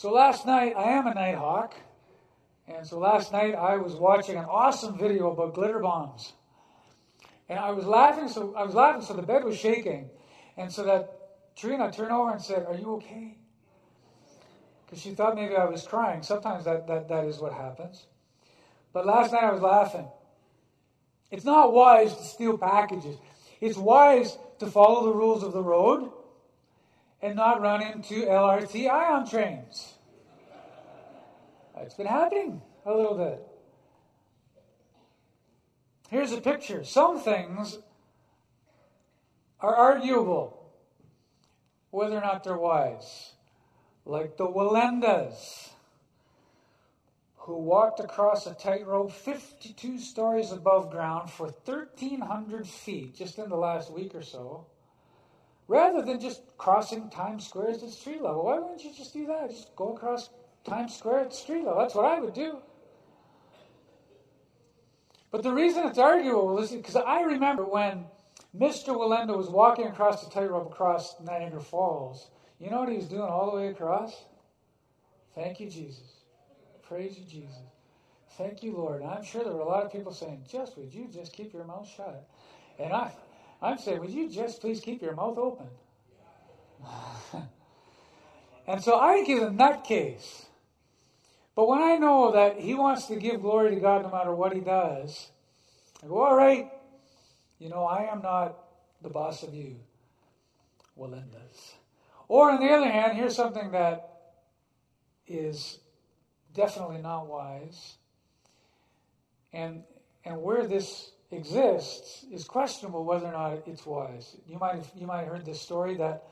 So 0.00 0.10
last 0.10 0.46
night, 0.46 0.72
I 0.78 0.92
am 0.92 1.06
a 1.06 1.12
Nighthawk. 1.12 1.74
And 2.66 2.86
so 2.86 2.98
last 2.98 3.32
night 3.32 3.54
I 3.54 3.76
was 3.76 3.96
watching 3.96 4.36
an 4.36 4.46
awesome 4.46 4.96
video 4.96 5.30
about 5.30 5.52
glitter 5.52 5.78
bombs. 5.78 6.32
And 7.50 7.58
I 7.58 7.72
was 7.72 7.84
laughing, 7.84 8.26
so 8.26 8.54
I 8.56 8.62
was 8.62 8.74
laughing, 8.74 9.02
so 9.02 9.12
the 9.12 9.20
bed 9.20 9.44
was 9.44 9.58
shaking. 9.58 10.08
And 10.56 10.72
so 10.72 10.84
that 10.84 11.54
Trina 11.54 11.92
turned 11.92 12.12
over 12.12 12.30
and 12.30 12.40
said, 12.40 12.64
Are 12.66 12.76
you 12.76 12.94
okay? 12.94 13.36
Because 14.86 15.02
she 15.02 15.10
thought 15.10 15.34
maybe 15.34 15.54
I 15.54 15.66
was 15.66 15.86
crying. 15.86 16.22
Sometimes 16.22 16.64
that, 16.64 16.86
that, 16.86 17.06
that 17.10 17.26
is 17.26 17.38
what 17.38 17.52
happens. 17.52 18.06
But 18.94 19.04
last 19.04 19.34
night 19.34 19.44
I 19.44 19.52
was 19.52 19.60
laughing. 19.60 20.08
It's 21.30 21.44
not 21.44 21.74
wise 21.74 22.16
to 22.16 22.24
steal 22.24 22.56
packages. 22.56 23.18
It's 23.60 23.76
wise 23.76 24.38
to 24.60 24.66
follow 24.66 25.04
the 25.04 25.12
rules 25.12 25.42
of 25.42 25.52
the 25.52 25.62
road 25.62 26.10
and 27.22 27.36
not 27.36 27.60
run 27.60 27.82
into 27.82 28.26
LRT 28.26 28.90
ion 28.90 29.28
trains. 29.28 29.94
It's 31.76 31.94
been 31.94 32.06
happening 32.06 32.60
a 32.84 32.94
little 32.94 33.16
bit. 33.16 33.46
Here's 36.10 36.32
a 36.32 36.40
picture. 36.40 36.84
Some 36.84 37.20
things 37.20 37.78
are 39.60 39.74
arguable 39.74 40.60
whether 41.90 42.16
or 42.16 42.20
not 42.20 42.44
they're 42.44 42.56
wise, 42.56 43.32
like 44.04 44.36
the 44.36 44.46
Wallendas, 44.46 45.70
who 47.36 47.56
walked 47.56 48.00
across 48.00 48.46
a 48.46 48.54
tightrope 48.54 49.12
52 49.12 49.98
stories 49.98 50.52
above 50.52 50.90
ground 50.90 51.30
for 51.30 51.46
1,300 51.46 52.66
feet 52.66 53.14
just 53.14 53.38
in 53.38 53.48
the 53.48 53.56
last 53.56 53.92
week 53.92 54.14
or 54.14 54.22
so, 54.22 54.66
rather 55.70 56.02
than 56.02 56.18
just 56.18 56.42
crossing 56.58 57.08
Times 57.10 57.46
Square 57.46 57.70
at 57.70 57.80
street 57.90 58.20
level. 58.20 58.44
Why 58.44 58.58
wouldn't 58.58 58.82
you 58.82 58.92
just 58.92 59.12
do 59.14 59.24
that? 59.26 59.50
Just 59.50 59.76
go 59.76 59.94
across 59.94 60.28
Times 60.64 60.96
Square 60.96 61.20
at 61.20 61.32
street 61.32 61.64
level. 61.64 61.78
That's 61.78 61.94
what 61.94 62.06
I 62.06 62.18
would 62.18 62.34
do. 62.34 62.58
But 65.30 65.44
the 65.44 65.52
reason 65.52 65.86
it's 65.86 65.96
arguable 65.96 66.58
is 66.58 66.72
because 66.72 66.96
I 66.96 67.20
remember 67.22 67.64
when 67.64 68.04
Mr. 68.58 68.96
Wallenda 68.96 69.36
was 69.36 69.48
walking 69.48 69.86
across 69.86 70.24
the 70.24 70.30
tightrope 70.30 70.66
across 70.66 71.14
Niagara 71.20 71.60
Falls. 71.60 72.30
You 72.58 72.68
know 72.68 72.80
what 72.80 72.88
he 72.88 72.96
was 72.96 73.06
doing 73.06 73.22
all 73.22 73.48
the 73.52 73.56
way 73.56 73.68
across? 73.68 74.24
Thank 75.36 75.60
you, 75.60 75.70
Jesus. 75.70 76.24
Praise 76.82 77.16
you, 77.16 77.24
Jesus. 77.24 77.62
Thank 78.36 78.64
you, 78.64 78.72
Lord. 78.72 79.02
And 79.02 79.10
I'm 79.10 79.22
sure 79.22 79.44
there 79.44 79.52
were 79.52 79.60
a 79.60 79.68
lot 79.68 79.84
of 79.84 79.92
people 79.92 80.12
saying, 80.12 80.46
just 80.50 80.76
would 80.76 80.92
you 80.92 81.06
just 81.06 81.32
keep 81.32 81.52
your 81.52 81.62
mouth 81.64 81.88
shut? 81.88 82.28
And 82.80 82.92
I, 82.92 83.12
I'm 83.62 83.78
saying, 83.78 84.00
would 84.00 84.10
you 84.10 84.28
just 84.28 84.60
please 84.60 84.80
keep 84.80 85.02
your 85.02 85.14
mouth 85.14 85.36
open? 85.38 85.66
and 88.66 88.82
so 88.82 88.98
I 88.98 89.14
think 89.14 89.28
he's 89.28 89.42
a 89.42 89.50
nutcase. 89.50 90.46
But 91.54 91.68
when 91.68 91.82
I 91.82 91.96
know 91.96 92.32
that 92.32 92.58
he 92.58 92.74
wants 92.74 93.06
to 93.06 93.16
give 93.16 93.42
glory 93.42 93.74
to 93.74 93.80
God 93.80 94.02
no 94.02 94.10
matter 94.10 94.34
what 94.34 94.54
he 94.54 94.60
does, 94.60 95.30
I 96.02 96.06
go, 96.06 96.24
all 96.24 96.34
right, 96.34 96.70
you 97.58 97.68
know, 97.68 97.84
I 97.84 98.10
am 98.10 98.22
not 98.22 98.56
the 99.02 99.10
boss 99.10 99.42
of 99.42 99.54
you. 99.54 99.76
Wallendas. 100.98 101.74
Or 102.28 102.50
on 102.50 102.60
the 102.60 102.72
other 102.72 102.88
hand, 102.88 103.16
here's 103.16 103.34
something 103.34 103.72
that 103.72 104.32
is 105.26 105.78
definitely 106.54 106.98
not 106.98 107.26
wise. 107.26 107.94
And 109.52 109.82
and 110.24 110.42
where 110.42 110.66
this 110.66 111.10
exists 111.30 112.24
is 112.32 112.44
questionable 112.44 113.04
whether 113.04 113.26
or 113.26 113.32
not 113.32 113.62
it's 113.66 113.86
wise. 113.86 114.36
You 114.46 114.58
might 114.58 114.76
have, 114.76 114.90
you 114.96 115.06
might 115.06 115.20
have 115.20 115.28
heard 115.28 115.44
this 115.44 115.60
story 115.60 115.94
that 115.96 116.24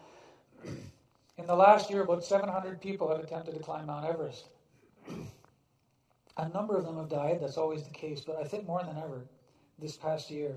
in 1.37 1.47
the 1.47 1.55
last 1.55 1.91
year 1.91 2.03
about 2.03 2.25
700 2.25 2.81
people 2.81 3.09
have 3.09 3.21
attempted 3.21 3.55
to 3.55 3.61
climb 3.61 3.87
Mount 3.87 4.07
Everest. 4.07 4.49
A 6.37 6.49
number 6.49 6.77
of 6.77 6.85
them 6.85 6.97
have 6.97 7.09
died. 7.09 7.39
That's 7.41 7.57
always 7.57 7.85
the 7.85 7.91
case, 7.91 8.21
but 8.21 8.37
I 8.37 8.45
think 8.45 8.67
more 8.67 8.83
than 8.83 8.97
ever 8.97 9.25
this 9.79 9.97
past 9.97 10.31
year. 10.31 10.57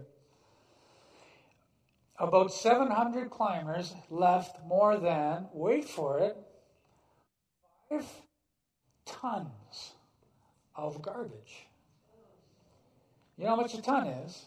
About 2.20 2.54
700 2.54 3.32
climbers 3.32 3.96
left 4.10 4.64
more 4.66 4.98
than, 4.98 5.48
wait 5.54 5.86
for 5.86 6.20
it, 6.20 6.38
five 7.90 8.06
tons 9.06 9.94
of 10.76 11.02
garbage. 11.02 11.68
You 13.42 13.48
know 13.48 13.56
how 13.56 13.62
much 13.64 13.74
a 13.74 13.82
ton 13.82 14.06
is? 14.06 14.46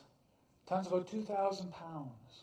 A 0.66 0.70
ton's 0.70 0.86
about 0.86 1.08
2,000 1.10 1.72
pounds, 1.72 2.42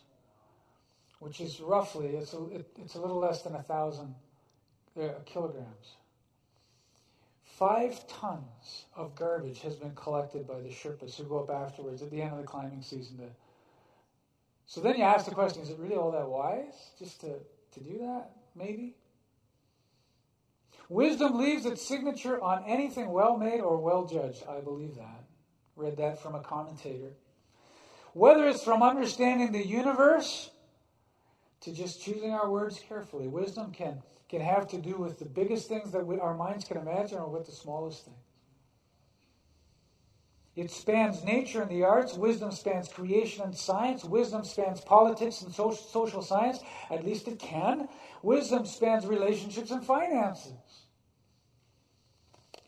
which 1.20 1.40
is 1.40 1.62
roughly, 1.62 2.08
it's 2.18 2.34
a, 2.34 2.44
it, 2.48 2.68
it's 2.78 2.96
a 2.96 3.00
little 3.00 3.20
less 3.20 3.42
than 3.42 3.54
a 3.54 3.64
1,000 3.64 4.14
uh, 5.00 5.08
kilograms. 5.24 5.96
Five 7.46 8.06
tons 8.10 8.84
of 8.98 9.16
garbage 9.16 9.62
has 9.62 9.78
been 9.78 9.96
collected 9.96 10.46
by 10.46 10.60
the 10.60 10.68
Sherpas 10.68 11.16
who 11.16 11.24
go 11.24 11.40
up 11.40 11.50
afterwards 11.50 12.02
at 12.02 12.12
the 12.12 12.22
end 12.22 12.34
of 12.34 12.40
the 12.40 12.44
climbing 12.44 12.82
season. 12.82 13.20
To, 13.20 13.30
so 14.66 14.82
then 14.82 14.98
you 14.98 15.04
ask 15.04 15.24
the 15.24 15.32
question 15.32 15.62
is 15.62 15.70
it 15.70 15.80
really 15.80 15.96
all 15.96 16.12
that 16.12 16.28
wise 16.28 16.92
just 17.00 17.22
to, 17.22 17.36
to 17.72 17.80
do 17.80 18.00
that? 18.00 18.32
Maybe. 18.56 18.98
Wisdom 20.90 21.40
leaves 21.40 21.66
its 21.66 21.82
signature 21.82 22.42
on 22.44 22.66
anything 22.68 23.10
well 23.10 23.38
made 23.38 23.62
or 23.62 23.78
well 23.78 24.06
judged. 24.06 24.44
I 24.50 24.60
believe 24.60 24.96
that. 24.96 25.21
Read 25.76 25.98
that 25.98 26.22
from 26.22 26.36
a 26.36 26.42
commentator. 26.42 27.14
Whether 28.14 28.48
it's 28.48 28.64
from 28.64 28.84
understanding 28.84 29.52
the 29.52 29.66
universe 29.66 30.52
to 31.62 31.72
just 31.72 32.02
choosing 32.02 32.32
our 32.32 32.50
words 32.50 32.80
carefully, 32.88 33.28
wisdom 33.28 33.72
can 33.72 34.02
can 34.32 34.42
have 34.42 34.66
to 34.66 34.78
do 34.78 34.96
with 34.96 35.20
the 35.20 35.26
biggest 35.26 35.68
things 35.68 35.92
that 35.92 36.08
we, 36.08 36.18
our 36.18 36.34
minds 36.34 36.64
can 36.64 36.78
imagine 36.78 37.18
or 37.18 37.28
with 37.28 37.46
the 37.46 37.52
smallest 37.52 38.06
things. 38.06 38.18
It 40.56 40.72
spans 40.72 41.24
nature 41.24 41.62
and 41.62 41.72
the 41.72 41.84
arts. 41.84 42.14
Wisdom 42.14 42.52
spans 42.52 42.88
creation 42.88 43.44
and 43.44 43.56
science. 43.56 44.06
Wisdom 44.06 44.44
spans 44.44 44.82
politics 44.82 45.42
and 45.42 45.54
social, 45.54 45.76
social 45.76 46.22
science. 46.22 46.60
At 46.90 47.06
least 47.06 47.28
it 47.28 47.40
can. 47.40 47.90
Wisdom 48.22 48.66
spans 48.66 49.06
relationships 49.06 49.72
and 49.72 49.84
finances. 49.84 50.81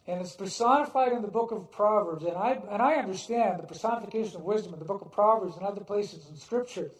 And 0.05 0.19
it's 0.19 0.35
personified 0.35 1.13
in 1.13 1.21
the 1.21 1.29
book 1.29 1.51
of 1.51 1.71
Proverbs. 1.71 2.25
And 2.25 2.35
I, 2.35 2.59
and 2.69 2.81
I 2.81 2.95
understand 2.95 3.59
the 3.59 3.67
personification 3.67 4.37
of 4.37 4.43
wisdom 4.43 4.73
in 4.73 4.79
the 4.79 4.85
book 4.85 5.01
of 5.01 5.11
Proverbs 5.11 5.55
and 5.55 5.65
other 5.65 5.83
places 5.83 6.27
in 6.29 6.35
Scripture 6.35 6.91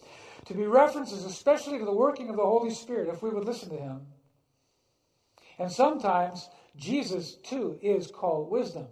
to 0.45 0.53
be 0.53 0.65
references, 0.65 1.25
especially 1.25 1.79
to 1.79 1.85
the 1.85 1.93
working 1.93 2.29
of 2.29 2.37
the 2.37 2.43
Holy 2.43 2.71
Spirit, 2.71 3.09
if 3.09 3.21
we 3.21 3.29
would 3.29 3.45
listen 3.45 3.69
to 3.69 3.77
Him. 3.77 4.01
And 5.59 5.71
sometimes 5.71 6.49
Jesus, 6.75 7.35
too, 7.35 7.77
is 7.81 8.07
called 8.07 8.49
wisdom. 8.49 8.87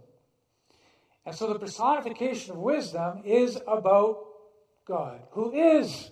And 1.26 1.36
so 1.36 1.48
the 1.52 1.60
personification 1.60 2.52
of 2.52 2.58
wisdom 2.58 3.22
is 3.26 3.58
about 3.68 4.26
God, 4.86 5.22
who 5.32 5.54
is 5.54 6.12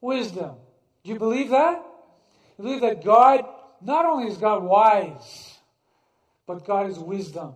wisdom. 0.00 0.56
Do 1.02 1.12
you 1.12 1.18
believe 1.18 1.50
that? 1.50 1.84
You 2.56 2.64
believe 2.64 2.80
that 2.82 3.04
God, 3.04 3.44
not 3.82 4.06
only 4.06 4.28
is 4.28 4.38
God 4.38 4.62
wise, 4.62 5.53
but 6.46 6.64
God 6.64 6.90
is 6.90 6.98
wisdom. 6.98 7.54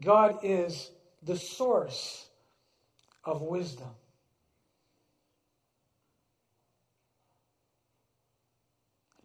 God 0.00 0.38
is 0.42 0.90
the 1.22 1.36
source 1.36 2.26
of 3.24 3.42
wisdom. 3.42 3.88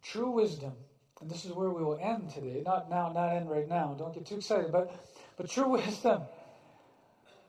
True 0.02 0.30
wisdom, 0.30 0.72
and 1.20 1.30
this 1.30 1.44
is 1.44 1.52
where 1.52 1.70
we 1.70 1.82
will 1.82 1.98
end 2.00 2.30
today. 2.30 2.62
Not 2.64 2.90
now, 2.90 3.10
not 3.12 3.32
end 3.32 3.50
right 3.50 3.68
now. 3.68 3.94
Don't 3.98 4.14
get 4.14 4.26
too 4.26 4.36
excited, 4.36 4.70
but 4.70 4.94
but 5.36 5.48
true 5.48 5.68
wisdom 5.70 6.22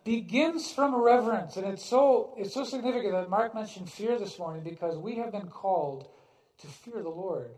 begins 0.06 0.72
from 0.72 0.94
a 0.94 1.00
reverence, 1.00 1.58
and 1.58 1.68
it's 1.68 1.84
so 1.84 2.34
it's 2.38 2.54
so 2.54 2.64
significant 2.64 3.14
that 3.14 3.30
Mark 3.30 3.54
mentioned 3.54 3.90
fear 3.92 4.18
this 4.18 4.40
morning 4.40 4.64
because 4.64 4.98
we 4.98 5.16
have 5.16 5.32
been 5.32 5.48
called 5.48 6.08
to 6.60 6.68
fear 6.68 7.04
the 7.04 7.10
Lord. 7.10 7.52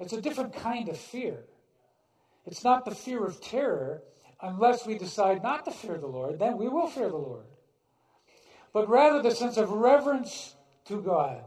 It's 0.00 0.12
a 0.12 0.20
different 0.20 0.54
kind 0.54 0.88
of 0.88 0.98
fear. 0.98 1.44
It's 2.46 2.64
not 2.64 2.84
the 2.84 2.94
fear 2.94 3.24
of 3.24 3.40
terror, 3.40 4.02
unless 4.40 4.86
we 4.86 4.98
decide 4.98 5.42
not 5.42 5.64
to 5.64 5.70
fear 5.70 5.98
the 5.98 6.06
Lord, 6.06 6.38
then 6.38 6.56
we 6.58 6.68
will 6.68 6.88
fear 6.88 7.08
the 7.08 7.16
Lord. 7.16 7.46
But 8.72 8.88
rather 8.88 9.22
the 9.22 9.34
sense 9.34 9.56
of 9.56 9.70
reverence 9.70 10.56
to 10.86 11.00
God. 11.00 11.44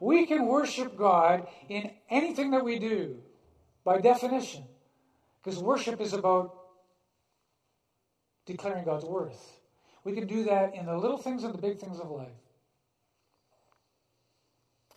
We 0.00 0.26
can 0.26 0.46
worship 0.46 0.96
God 0.96 1.48
in 1.68 1.90
anything 2.08 2.52
that 2.52 2.64
we 2.64 2.78
do, 2.78 3.16
by 3.84 3.98
definition, 4.00 4.64
because 5.42 5.58
worship 5.58 6.00
is 6.00 6.12
about 6.12 6.54
declaring 8.46 8.84
God's 8.84 9.04
worth. 9.04 9.58
We 10.04 10.12
can 10.12 10.26
do 10.26 10.44
that 10.44 10.74
in 10.74 10.86
the 10.86 10.96
little 10.96 11.18
things 11.18 11.42
and 11.42 11.52
the 11.52 11.58
big 11.58 11.80
things 11.80 11.98
of 11.98 12.10
life. 12.10 12.28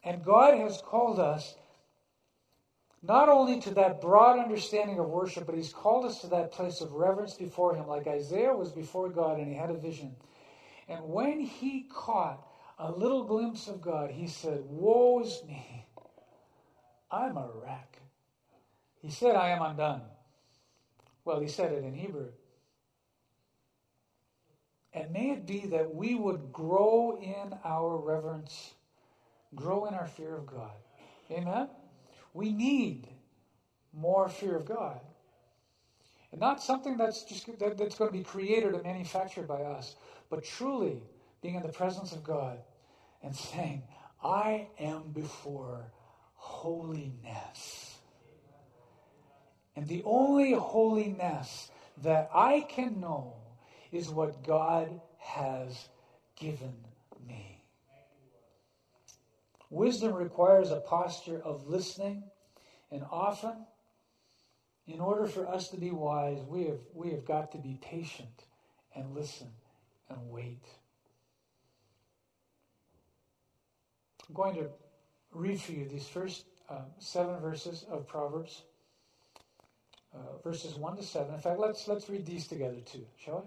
And 0.04 0.24
God 0.24 0.58
has 0.58 0.82
called 0.82 1.20
us 1.20 1.56
not 3.04 3.30
only 3.30 3.60
to 3.62 3.72
that 3.72 4.02
broad 4.02 4.40
understanding 4.40 5.00
of 5.00 5.10
worship, 5.10 5.46
but 5.46 5.56
He's 5.56 5.74
called 5.74 6.06
us 6.06 6.22
to 6.22 6.28
that 6.28 6.52
place 6.52 6.82
of 6.82 6.94
reverence 6.94 7.34
before 7.34 7.76
Him, 7.76 7.88
like 7.88 8.08
Isaiah 8.08 8.54
was 8.54 8.72
before 8.72 9.10
God 9.10 9.40
and 9.40 9.48
he 9.48 9.56
had 9.56 9.70
a 9.70 9.78
vision. 9.78 10.16
And 10.88 11.06
when 11.06 11.40
he 11.40 11.88
caught 11.90 12.46
a 12.78 12.92
little 12.92 13.24
glimpse 13.24 13.68
of 13.68 13.82
God, 13.82 14.12
he 14.12 14.28
said, 14.28 14.62
Woe 14.66 15.22
is 15.22 15.42
me. 15.48 15.86
I'm 17.10 17.38
a 17.38 17.50
wreck. 17.54 17.98
He 19.02 19.10
said, 19.10 19.36
I 19.36 19.50
am 19.50 19.62
undone. 19.62 20.02
Well, 21.24 21.40
he 21.40 21.48
said 21.48 21.72
it 21.72 21.84
in 21.84 21.94
Hebrew. 21.94 22.30
And 24.94 25.12
may 25.12 25.32
it 25.32 25.48
be 25.48 25.68
that 25.68 25.96
we 25.96 26.16
would 26.16 26.52
grow 26.52 27.18
in 27.22 27.58
our 27.64 27.98
reverence, 27.98 28.72
grow 29.56 29.86
in 29.86 29.94
our 29.94 30.08
fear 30.08 30.36
of 30.36 30.46
God. 30.46 30.72
Amen? 31.32 31.70
We 32.34 32.52
need 32.52 33.08
more 33.94 34.30
fear 34.30 34.56
of 34.56 34.66
God. 34.66 35.00
And 36.32 36.40
not 36.40 36.64
something 36.64 36.98
that's 36.98 37.24
just 37.24 37.46
that, 37.60 37.78
that's 37.78 37.98
going 37.98 38.12
to 38.12 38.18
be 38.18 38.24
created 38.24 38.74
and 38.74 38.84
manufactured 38.84 39.48
by 39.48 39.62
us, 39.64 39.96
but 40.30 40.44
truly 40.44 41.02
being 41.42 41.56
in 41.56 41.62
the 41.62 41.70
presence 41.70 42.14
of 42.14 42.24
God 42.24 42.60
and 43.22 43.36
saying, 43.36 43.84
I 44.24 44.68
am 44.80 45.12
before 45.14 45.92
holiness. 46.36 47.98
And 49.76 49.88
the 49.88 50.04
only 50.06 50.54
holiness 50.54 51.70
that 52.04 52.30
I 52.34 52.62
can 52.62 53.00
know 53.00 53.36
is 53.92 54.10
what 54.10 54.44
God 54.44 55.02
has 55.18 55.90
given. 56.36 56.74
Wisdom 59.72 60.14
requires 60.14 60.70
a 60.70 60.82
posture 60.82 61.42
of 61.46 61.66
listening, 61.66 62.24
and 62.92 63.06
often, 63.10 63.66
in 64.86 65.00
order 65.00 65.26
for 65.26 65.48
us 65.48 65.70
to 65.70 65.78
be 65.78 65.92
wise, 65.92 66.40
we 66.46 66.66
have, 66.66 66.80
we 66.94 67.12
have 67.12 67.24
got 67.24 67.54
to 67.54 67.58
be 67.58 67.80
patient 67.82 68.44
and 68.94 69.16
listen 69.16 69.48
and 70.10 70.30
wait. 70.30 70.66
I'm 74.28 74.36
going 74.36 74.56
to 74.56 74.68
read 75.32 75.62
for 75.62 75.72
you 75.72 75.88
these 75.88 76.06
first 76.06 76.44
uh, 76.70 76.82
seven 77.00 77.40
verses 77.40 77.86
of 77.90 78.06
Proverbs, 78.06 78.64
uh, 80.14 80.38
verses 80.44 80.76
1 80.76 80.98
to 80.98 81.04
7. 81.04 81.34
In 81.34 81.40
fact, 81.40 81.60
let's, 81.60 81.88
let's 81.88 82.10
read 82.10 82.26
these 82.26 82.46
together 82.46 82.82
too, 82.86 83.06
shall 83.24 83.40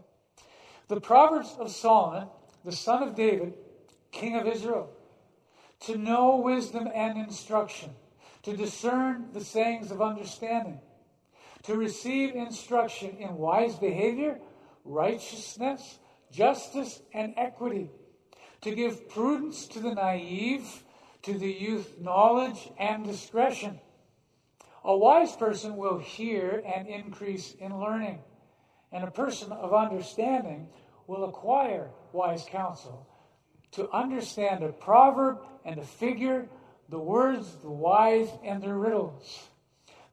we? 0.89 0.95
The 0.95 1.03
Proverbs 1.03 1.55
of 1.59 1.71
Solomon, 1.71 2.29
the 2.65 2.73
son 2.73 3.03
of 3.03 3.15
David, 3.15 3.53
king 4.11 4.37
of 4.37 4.47
Israel, 4.47 4.89
to 5.87 5.97
know 5.97 6.37
wisdom 6.37 6.89
and 6.93 7.19
instruction, 7.19 7.91
to 8.43 8.57
discern 8.57 9.27
the 9.33 9.45
sayings 9.45 9.91
of 9.91 10.03
understanding, 10.03 10.81
to 11.63 11.77
receive 11.77 12.35
instruction 12.35 13.17
in 13.19 13.37
wise 13.37 13.77
behavior, 13.77 14.39
righteousness, 14.85 15.99
justice, 16.31 17.01
and 17.13 17.35
equity, 17.37 17.91
to 18.61 18.75
give 18.75 19.09
prudence 19.09 19.67
to 19.69 19.81
the 19.81 19.95
naive, 19.95 20.83
to 21.23 21.35
the 21.35 21.51
youth 21.51 21.99
knowledge 22.01 22.71
and 22.79 23.05
discretion. 23.05 23.81
A 24.85 24.97
wise 24.97 25.35
person 25.37 25.77
will 25.77 25.99
hear 25.99 26.63
and 26.67 26.87
increase 26.87 27.55
in 27.55 27.79
learning 27.79 28.19
and 28.95 29.03
a 29.03 29.11
person 29.11 29.51
of 29.51 29.75
understanding 29.75 30.69
will 31.09 31.25
acquire 31.25 31.91
wise 32.13 32.47
counsel. 32.49 33.07
To 33.75 33.91
understand 33.91 34.63
a 34.63 34.69
proverb 34.69 35.39
and 35.65 35.79
a 35.79 35.85
figure, 35.85 36.49
the 36.89 36.99
words, 36.99 37.57
the 37.63 37.71
wise, 37.71 38.29
and 38.45 38.63
their 38.63 38.77
riddles. 38.77 39.45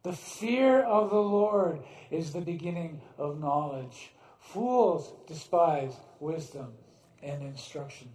The 0.04 0.14
fear 0.14 0.82
of 0.82 1.12
the 1.12 1.22
Lord 1.22 1.80
is 2.10 2.34
the 2.34 2.42
beginning 2.42 3.02
of 3.18 3.40
knowledge. 3.40 4.12
Fools 4.40 5.14
despise 5.28 5.94
wisdom 6.20 6.74
and 7.22 7.44
instruction. 7.44 8.10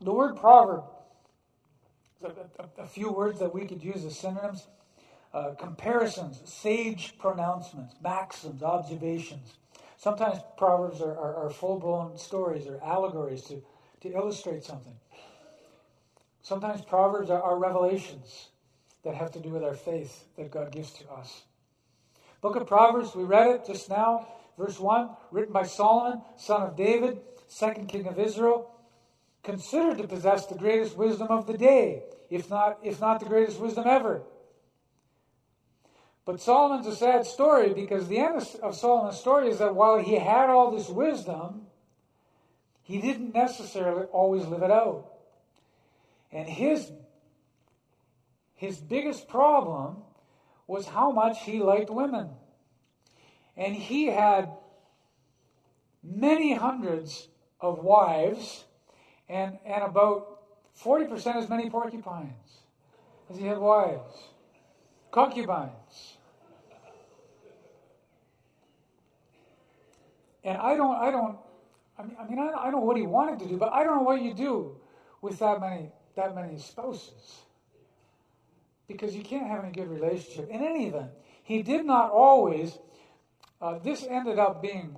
The 0.00 0.12
word 0.12 0.36
proverb, 0.36 0.84
a, 2.22 2.28
a, 2.62 2.82
a 2.82 2.86
few 2.86 3.12
words 3.12 3.38
that 3.38 3.54
we 3.54 3.66
could 3.66 3.82
use 3.82 4.04
as 4.04 4.18
synonyms 4.18 4.66
uh, 5.32 5.54
comparisons, 5.54 6.40
sage 6.44 7.14
pronouncements, 7.18 7.94
maxims, 8.02 8.62
observations. 8.62 9.54
Sometimes 9.96 10.38
proverbs 10.56 11.00
are, 11.00 11.16
are, 11.16 11.46
are 11.46 11.50
full 11.50 11.78
blown 11.78 12.18
stories 12.18 12.66
or 12.66 12.82
allegories 12.82 13.42
to, 13.44 13.62
to 14.02 14.12
illustrate 14.12 14.64
something. 14.64 14.94
Sometimes 16.42 16.82
proverbs 16.82 17.30
are, 17.30 17.42
are 17.42 17.58
revelations 17.58 18.50
that 19.02 19.14
have 19.14 19.32
to 19.32 19.40
do 19.40 19.50
with 19.50 19.64
our 19.64 19.74
faith 19.74 20.24
that 20.36 20.50
God 20.50 20.70
gives 20.70 20.92
to 20.92 21.10
us. 21.10 21.42
Book 22.40 22.56
of 22.56 22.66
Proverbs, 22.66 23.14
we 23.14 23.24
read 23.24 23.48
it 23.48 23.66
just 23.66 23.88
now, 23.88 24.28
verse 24.58 24.78
1, 24.78 25.10
written 25.30 25.52
by 25.52 25.64
Solomon, 25.64 26.20
son 26.36 26.62
of 26.62 26.76
David, 26.76 27.18
second 27.48 27.88
king 27.88 28.06
of 28.06 28.18
Israel, 28.18 28.70
considered 29.42 29.98
to 29.98 30.06
possess 30.06 30.46
the 30.46 30.54
greatest 30.56 30.96
wisdom 30.96 31.28
of 31.28 31.46
the 31.46 31.56
day, 31.56 32.02
if 32.30 32.50
not, 32.50 32.78
if 32.82 33.00
not 33.00 33.20
the 33.20 33.26
greatest 33.26 33.58
wisdom 33.58 33.86
ever. 33.86 34.22
But 36.26 36.40
Solomon's 36.40 36.88
a 36.88 36.96
sad 36.96 37.24
story 37.24 37.72
because 37.72 38.08
the 38.08 38.18
end 38.18 38.44
of 38.60 38.74
Solomon's 38.74 39.16
story 39.16 39.48
is 39.48 39.60
that 39.60 39.76
while 39.76 39.98
he 39.98 40.16
had 40.16 40.50
all 40.50 40.72
this 40.72 40.88
wisdom, 40.88 41.68
he 42.82 43.00
didn't 43.00 43.32
necessarily 43.32 44.06
always 44.06 44.44
live 44.44 44.62
it 44.62 44.70
out. 44.72 45.06
And 46.32 46.48
his, 46.48 46.90
his 48.54 48.78
biggest 48.78 49.28
problem 49.28 49.98
was 50.66 50.86
how 50.88 51.12
much 51.12 51.42
he 51.42 51.60
liked 51.60 51.90
women. 51.90 52.30
And 53.56 53.76
he 53.76 54.06
had 54.06 54.50
many 56.02 56.54
hundreds 56.54 57.28
of 57.60 57.84
wives 57.84 58.64
and, 59.28 59.58
and 59.64 59.84
about 59.84 60.40
40% 60.82 61.36
as 61.36 61.48
many 61.48 61.70
porcupines 61.70 62.32
as 63.30 63.38
he 63.38 63.46
had 63.46 63.58
wives, 63.58 64.12
concubines. 65.12 66.15
And 70.46 70.56
I 70.58 70.76
don't, 70.76 70.96
I 70.96 71.10
don't, 71.10 71.36
I 71.98 72.02
mean, 72.04 72.16
I, 72.20 72.24
mean, 72.24 72.38
I, 72.38 72.70
know 72.70 72.78
what 72.78 72.96
he 72.96 73.02
wanted 73.02 73.40
to 73.40 73.48
do, 73.48 73.56
but 73.56 73.72
I 73.72 73.82
don't 73.82 73.96
know 73.96 74.02
what 74.02 74.22
you 74.22 74.32
do 74.32 74.76
with 75.20 75.40
that 75.40 75.60
many, 75.60 75.90
that 76.14 76.36
many 76.36 76.56
spouses. 76.58 77.40
Because 78.86 79.12
you 79.16 79.24
can't 79.24 79.48
have 79.48 79.64
any 79.64 79.72
good 79.72 79.88
relationship. 79.88 80.48
In 80.48 80.62
any 80.62 80.86
event, 80.86 81.10
he 81.42 81.62
did 81.62 81.84
not 81.84 82.12
always, 82.12 82.78
uh, 83.60 83.80
this 83.80 84.06
ended 84.08 84.38
up 84.38 84.62
being 84.62 84.96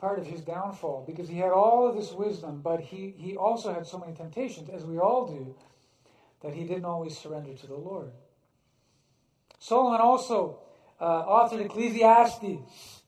part 0.00 0.18
of 0.18 0.26
his 0.26 0.40
downfall 0.40 1.04
because 1.06 1.28
he 1.28 1.38
had 1.38 1.52
all 1.52 1.88
of 1.88 1.94
this 1.94 2.10
wisdom, 2.10 2.60
but 2.60 2.80
he, 2.80 3.14
he 3.16 3.36
also 3.36 3.72
had 3.72 3.86
so 3.86 3.98
many 3.98 4.14
temptations, 4.14 4.68
as 4.68 4.84
we 4.84 4.98
all 4.98 5.28
do, 5.28 5.54
that 6.42 6.54
he 6.54 6.64
didn't 6.64 6.86
always 6.86 7.16
surrender 7.16 7.54
to 7.54 7.66
the 7.68 7.76
Lord. 7.76 8.10
Solomon 9.60 10.00
also 10.00 10.58
uh, 10.98 11.24
authored 11.24 11.64
Ecclesiastes, 11.64 13.01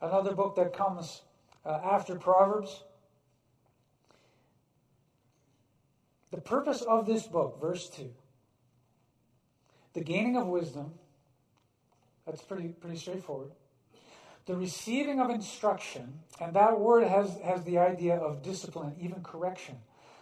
another 0.00 0.34
book 0.34 0.56
that 0.56 0.72
comes 0.72 1.22
uh, 1.64 1.78
after 1.84 2.14
Proverbs. 2.16 2.82
The 6.30 6.40
purpose 6.40 6.82
of 6.82 7.06
this 7.06 7.26
book, 7.26 7.60
verse 7.60 7.88
2, 7.90 8.08
the 9.94 10.00
gaining 10.00 10.36
of 10.36 10.46
wisdom, 10.46 10.92
that's 12.24 12.42
pretty, 12.42 12.68
pretty 12.68 12.96
straightforward. 12.96 13.50
The 14.46 14.54
receiving 14.54 15.20
of 15.20 15.30
instruction, 15.30 16.20
and 16.40 16.54
that 16.54 16.78
word 16.78 17.04
has, 17.04 17.38
has 17.44 17.64
the 17.64 17.78
idea 17.78 18.16
of 18.16 18.42
discipline, 18.42 18.94
even 19.00 19.22
correction. 19.22 19.76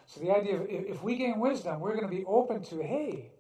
So 0.07 0.21
the 0.21 0.35
idea 0.35 0.57
of 0.57 0.71
if, 0.71 0.87
if 0.87 1.03
we 1.03 1.17
gain 1.17 1.39
wisdom, 1.39 1.81
we're 1.81 1.95
going 1.95 2.09
to 2.09 2.15
be 2.17 2.25
open 2.25 2.63
to, 2.65 2.83
hey, 2.83 3.31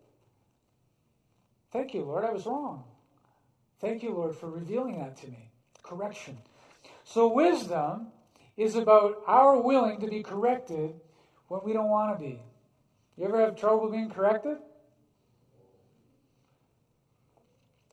thank 1.73 1.95
you, 1.95 2.03
Lord, 2.03 2.25
I 2.25 2.31
was 2.31 2.45
wrong. 2.45 2.85
Thank 3.81 4.03
you, 4.03 4.13
Lord, 4.13 4.37
for 4.37 4.51
revealing 4.51 4.99
that 4.99 5.17
to 5.19 5.29
me. 5.29 5.51
Correction. 5.89 6.37
So 7.05 7.33
wisdom 7.33 8.09
is 8.57 8.75
about 8.75 9.23
our 9.27 9.61
willing 9.61 10.01
to 10.01 10.07
be 10.09 10.23
corrected 10.23 10.95
when 11.49 11.61
we 11.65 11.73
don't 11.73 11.89
want 11.89 12.19
to 12.19 12.25
be. 12.25 12.41
You 13.17 13.25
ever 13.25 13.41
have 13.41 13.57
trouble 13.57 13.91
being 13.91 14.11
corrected? 14.11 14.59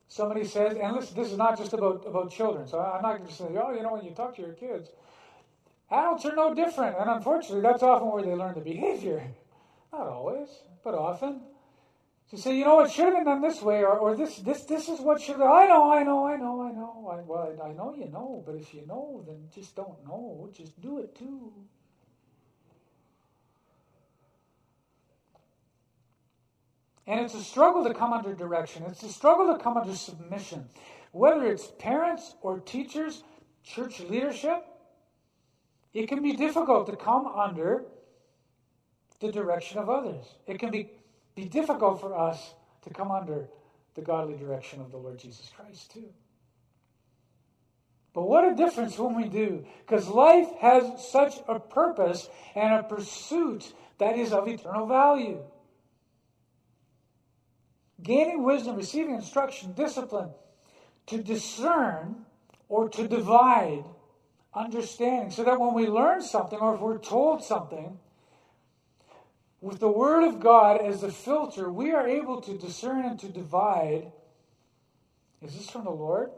Somebody 0.07 0.45
says, 0.45 0.77
and 0.81 0.95
listen, 0.95 1.15
this 1.15 1.31
is 1.31 1.37
not 1.37 1.57
just 1.57 1.73
about, 1.73 2.05
about 2.07 2.31
children, 2.31 2.67
so 2.67 2.79
I'm 2.79 3.01
not 3.01 3.17
going 3.17 3.27
to 3.27 3.33
say, 3.33 3.45
oh, 3.61 3.73
you 3.73 3.81
know, 3.81 3.93
when 3.93 4.05
you 4.05 4.11
talk 4.11 4.35
to 4.35 4.41
your 4.41 4.53
kids, 4.53 4.89
Adults 5.91 6.25
are 6.25 6.35
no 6.35 6.53
different, 6.53 6.97
and 6.99 7.09
unfortunately, 7.09 7.61
that's 7.61 7.83
often 7.83 8.09
where 8.09 8.23
they 8.23 8.33
learn 8.33 8.55
the 8.55 8.61
behavior. 8.61 9.23
Not 9.93 10.07
always, 10.07 10.49
but 10.83 10.95
often. 10.95 11.41
To 12.31 12.37
say, 12.37 12.57
you 12.57 12.65
know, 12.65 12.79
it 12.81 12.91
should 12.91 13.05
have 13.05 13.13
been 13.13 13.25
done 13.25 13.41
this 13.41 13.61
way, 13.61 13.83
or, 13.83 13.97
or 13.97 14.15
this, 14.15 14.37
this, 14.37 14.63
this 14.63 14.89
is 14.89 14.99
what 14.99 15.21
should. 15.21 15.35
I 15.35 15.67
know, 15.67 15.91
I 15.93 16.03
know, 16.03 16.25
I 16.25 16.35
know, 16.37 16.61
I 16.63 16.71
know. 16.71 17.07
I, 17.11 17.21
well, 17.21 17.55
I, 17.63 17.69
I 17.69 17.73
know 17.73 17.93
you 17.95 18.09
know, 18.09 18.43
but 18.45 18.55
if 18.55 18.73
you 18.73 18.85
know, 18.87 19.23
then 19.27 19.47
just 19.53 19.75
don't 19.75 20.03
know. 20.05 20.49
Just 20.51 20.81
do 20.81 20.99
it 20.99 21.15
too. 21.15 21.53
And 27.07 27.19
it's 27.19 27.35
a 27.35 27.43
struggle 27.43 27.83
to 27.83 27.93
come 27.93 28.13
under 28.13 28.33
direction. 28.33 28.83
It's 28.87 29.03
a 29.03 29.09
struggle 29.09 29.55
to 29.55 29.63
come 29.63 29.77
under 29.77 29.93
submission. 29.93 30.65
Whether 31.11 31.45
it's 31.51 31.67
parents 31.77 32.35
or 32.41 32.59
teachers, 32.59 33.23
church 33.63 33.99
leadership, 33.99 34.65
it 35.93 36.07
can 36.07 36.23
be 36.23 36.33
difficult 36.33 36.87
to 36.87 36.95
come 36.95 37.27
under 37.27 37.85
the 39.19 39.31
direction 39.31 39.77
of 39.77 39.89
others. 39.89 40.25
It 40.47 40.59
can 40.59 40.71
be, 40.71 40.89
be 41.35 41.45
difficult 41.45 41.99
for 41.99 42.17
us 42.17 42.53
to 42.83 42.89
come 42.89 43.11
under 43.11 43.47
the 43.93 44.01
godly 44.01 44.37
direction 44.37 44.81
of 44.81 44.91
the 44.91 44.97
Lord 44.97 45.19
Jesus 45.19 45.51
Christ, 45.55 45.91
too. 45.91 46.09
But 48.13 48.29
what 48.29 48.49
a 48.49 48.55
difference 48.55 48.97
when 48.97 49.15
we 49.15 49.27
do, 49.27 49.65
because 49.85 50.07
life 50.07 50.47
has 50.61 51.09
such 51.11 51.35
a 51.49 51.59
purpose 51.59 52.29
and 52.55 52.73
a 52.73 52.83
pursuit 52.83 53.73
that 53.97 54.17
is 54.17 54.31
of 54.31 54.47
eternal 54.47 54.87
value. 54.87 55.39
Gaining 58.01 58.43
wisdom, 58.43 58.77
receiving 58.77 59.15
instruction, 59.15 59.73
discipline, 59.73 60.29
to 61.07 61.21
discern 61.21 62.25
or 62.69 62.87
to 62.89 63.07
divide 63.07 63.83
understanding 64.53 65.31
so 65.31 65.43
that 65.43 65.59
when 65.59 65.73
we 65.73 65.87
learn 65.87 66.21
something 66.21 66.59
or 66.59 66.75
if 66.75 66.81
we're 66.81 66.97
told 66.97 67.43
something, 67.43 67.99
with 69.65 69.79
the 69.79 69.89
Word 69.89 70.23
of 70.23 70.39
God 70.39 70.79
as 70.79 71.01
the 71.01 71.11
filter, 71.11 71.71
we 71.71 71.91
are 71.91 72.07
able 72.07 72.39
to 72.39 72.55
discern 72.55 73.03
and 73.03 73.19
to 73.19 73.27
divide 73.27 74.11
is 75.41 75.55
this 75.55 75.69
from 75.69 75.85
the 75.85 75.91
Lord? 75.91 76.29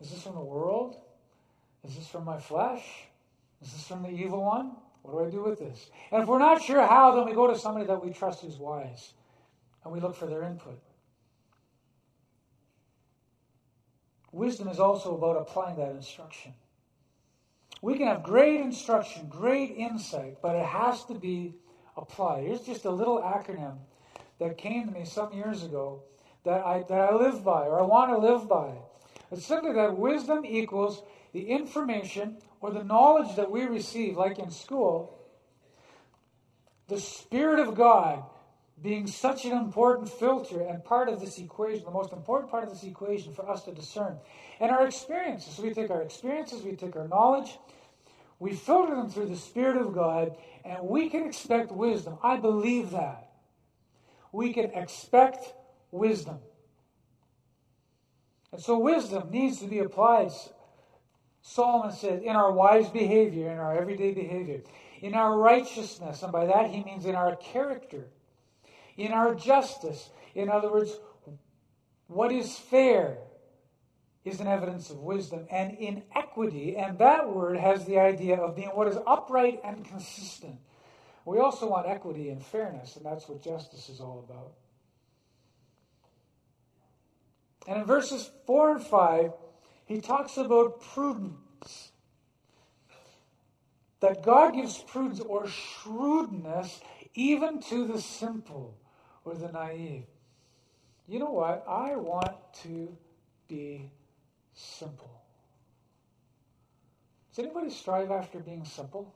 Is 0.00 0.10
this 0.10 0.22
from 0.22 0.34
the 0.34 0.40
world? 0.40 0.96
Is 1.84 1.94
this 1.94 2.08
from 2.08 2.24
my 2.24 2.38
flesh? 2.38 2.84
Is 3.62 3.72
this 3.72 3.86
from 3.86 4.02
the 4.02 4.10
evil 4.10 4.44
one? 4.44 4.72
What 5.02 5.12
do 5.12 5.24
I 5.24 5.30
do 5.30 5.48
with 5.48 5.60
this? 5.60 5.88
And 6.10 6.22
if 6.22 6.28
we're 6.28 6.40
not 6.40 6.60
sure 6.60 6.84
how, 6.84 7.14
then 7.14 7.26
we 7.26 7.32
go 7.32 7.46
to 7.46 7.58
somebody 7.58 7.86
that 7.86 8.04
we 8.04 8.12
trust 8.12 8.42
who's 8.42 8.58
wise 8.58 9.12
and 9.84 9.92
we 9.92 10.00
look 10.00 10.16
for 10.16 10.26
their 10.26 10.42
input. 10.42 10.80
Wisdom 14.32 14.68
is 14.68 14.80
also 14.80 15.16
about 15.16 15.36
applying 15.36 15.76
that 15.76 15.92
instruction. 15.92 16.54
We 17.82 17.96
can 17.96 18.08
have 18.08 18.24
great 18.24 18.60
instruction, 18.60 19.28
great 19.28 19.76
insight, 19.76 20.38
but 20.42 20.56
it 20.56 20.66
has 20.66 21.04
to 21.04 21.14
be 21.14 21.54
applied. 22.00 22.44
Here's 22.44 22.62
just 22.62 22.84
a 22.84 22.90
little 22.90 23.20
acronym 23.20 23.78
that 24.38 24.58
came 24.58 24.86
to 24.86 24.92
me 24.92 25.04
some 25.04 25.32
years 25.32 25.62
ago 25.62 26.02
that 26.44 26.64
I, 26.64 26.84
that 26.88 27.12
I 27.12 27.14
live 27.14 27.44
by 27.44 27.66
or 27.66 27.78
I 27.80 27.82
want 27.82 28.10
to 28.10 28.18
live 28.18 28.48
by. 28.48 28.72
It's 29.30 29.46
simply 29.46 29.72
that 29.74 29.96
wisdom 29.96 30.44
equals 30.44 31.02
the 31.32 31.46
information 31.48 32.38
or 32.60 32.72
the 32.72 32.82
knowledge 32.82 33.36
that 33.36 33.50
we 33.50 33.64
receive, 33.64 34.16
like 34.16 34.38
in 34.38 34.50
school, 34.50 35.18
the 36.88 36.98
Spirit 36.98 37.60
of 37.60 37.74
God 37.76 38.24
being 38.82 39.06
such 39.06 39.44
an 39.44 39.52
important 39.52 40.08
filter 40.08 40.62
and 40.62 40.82
part 40.82 41.08
of 41.08 41.20
this 41.20 41.38
equation, 41.38 41.84
the 41.84 41.90
most 41.90 42.12
important 42.12 42.50
part 42.50 42.64
of 42.64 42.70
this 42.70 42.82
equation 42.82 43.32
for 43.32 43.48
us 43.48 43.62
to 43.64 43.72
discern. 43.72 44.16
And 44.58 44.70
our 44.70 44.86
experiences. 44.86 45.54
So 45.54 45.62
we 45.62 45.74
take 45.74 45.90
our 45.90 46.02
experiences, 46.02 46.62
we 46.62 46.72
take 46.72 46.96
our 46.96 47.06
knowledge, 47.06 47.58
we 48.40 48.54
filter 48.54 48.96
them 48.96 49.08
through 49.08 49.26
the 49.26 49.36
Spirit 49.36 49.76
of 49.76 49.94
God, 49.94 50.36
and 50.64 50.88
we 50.88 51.08
can 51.08 51.24
expect 51.24 51.70
wisdom. 51.70 52.18
I 52.22 52.38
believe 52.38 52.90
that. 52.90 53.30
We 54.32 54.52
can 54.52 54.72
expect 54.72 55.52
wisdom. 55.92 56.38
And 58.50 58.60
so 58.60 58.78
wisdom 58.78 59.30
needs 59.30 59.60
to 59.60 59.66
be 59.66 59.78
applied. 59.78 60.32
Solomon 61.42 61.92
says, 61.92 62.22
in 62.22 62.34
our 62.34 62.50
wise 62.50 62.88
behavior, 62.88 63.52
in 63.52 63.58
our 63.58 63.78
everyday 63.78 64.12
behavior, 64.12 64.62
in 65.00 65.14
our 65.14 65.38
righteousness, 65.38 66.24
and 66.24 66.32
by 66.32 66.46
that 66.46 66.70
he 66.70 66.82
means 66.82 67.06
in 67.06 67.14
our 67.14 67.36
character 67.36 68.08
in 69.00 69.12
our 69.12 69.34
justice. 69.34 70.10
In 70.34 70.48
other 70.48 70.70
words, 70.70 70.92
what 72.06 72.32
is 72.32 72.56
fair 72.56 73.18
is 74.24 74.40
an 74.40 74.46
evidence 74.46 74.90
of 74.90 74.98
wisdom, 74.98 75.46
and 75.50 75.76
in 75.78 76.02
equity, 76.14 76.76
and 76.76 76.98
that 76.98 77.32
word 77.34 77.56
has 77.56 77.84
the 77.86 77.98
idea 77.98 78.36
of 78.36 78.54
being 78.54 78.68
what 78.68 78.86
is 78.86 78.98
upright 79.06 79.60
and 79.64 79.84
consistent. 79.84 80.58
We 81.24 81.38
also 81.38 81.68
want 81.68 81.86
equity 81.88 82.28
and 82.28 82.44
fairness, 82.44 82.96
and 82.96 83.04
that's 83.04 83.28
what 83.28 83.42
justice 83.42 83.88
is 83.88 84.00
all 84.00 84.26
about. 84.28 84.52
And 87.66 87.80
in 87.80 87.84
verses 87.86 88.30
4 88.46 88.76
and 88.76 88.82
5, 88.84 89.32
he 89.86 90.00
talks 90.00 90.36
about 90.36 90.80
prudence. 90.80 91.92
That 94.00 94.22
God 94.22 94.54
gives 94.54 94.78
prudence 94.78 95.20
or 95.20 95.46
shrewdness 95.46 96.80
even 97.14 97.60
to 97.62 97.86
the 97.86 98.00
simple 98.00 98.78
or 99.24 99.34
the 99.34 99.52
naive. 99.52 100.06
You 101.06 101.18
know 101.18 101.30
what? 101.30 101.64
I 101.68 101.96
want 101.96 102.36
to 102.62 102.96
be 103.46 103.90
simple. 104.60 105.10
Does 107.30 107.44
anybody 107.44 107.70
strive 107.70 108.10
after 108.10 108.38
being 108.38 108.64
simple? 108.64 109.14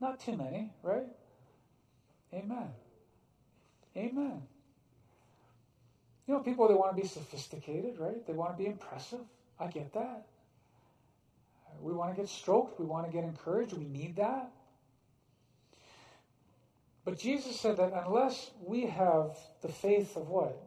Not 0.00 0.20
too 0.20 0.36
many, 0.36 0.72
right? 0.82 1.08
Amen. 2.32 2.68
Amen. 3.96 4.42
You 6.26 6.34
know, 6.34 6.40
people, 6.40 6.68
they 6.68 6.74
want 6.74 6.94
to 6.94 7.02
be 7.02 7.08
sophisticated, 7.08 7.98
right? 7.98 8.24
They 8.26 8.34
want 8.34 8.56
to 8.56 8.62
be 8.62 8.68
impressive. 8.68 9.20
I 9.58 9.66
get 9.68 9.92
that. 9.94 10.26
We 11.80 11.92
want 11.92 12.14
to 12.14 12.20
get 12.20 12.28
stroked. 12.28 12.78
We 12.78 12.86
want 12.86 13.06
to 13.06 13.12
get 13.12 13.24
encouraged. 13.24 13.72
We 13.72 13.84
need 13.84 14.16
that. 14.16 14.50
But 17.04 17.18
Jesus 17.18 17.58
said 17.58 17.78
that 17.78 17.92
unless 18.06 18.50
we 18.62 18.86
have 18.86 19.38
the 19.62 19.68
faith 19.68 20.16
of 20.16 20.28
what? 20.28 20.62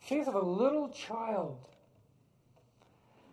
Faith 0.00 0.28
of 0.28 0.34
a 0.34 0.44
little 0.44 0.90
child. 0.90 1.58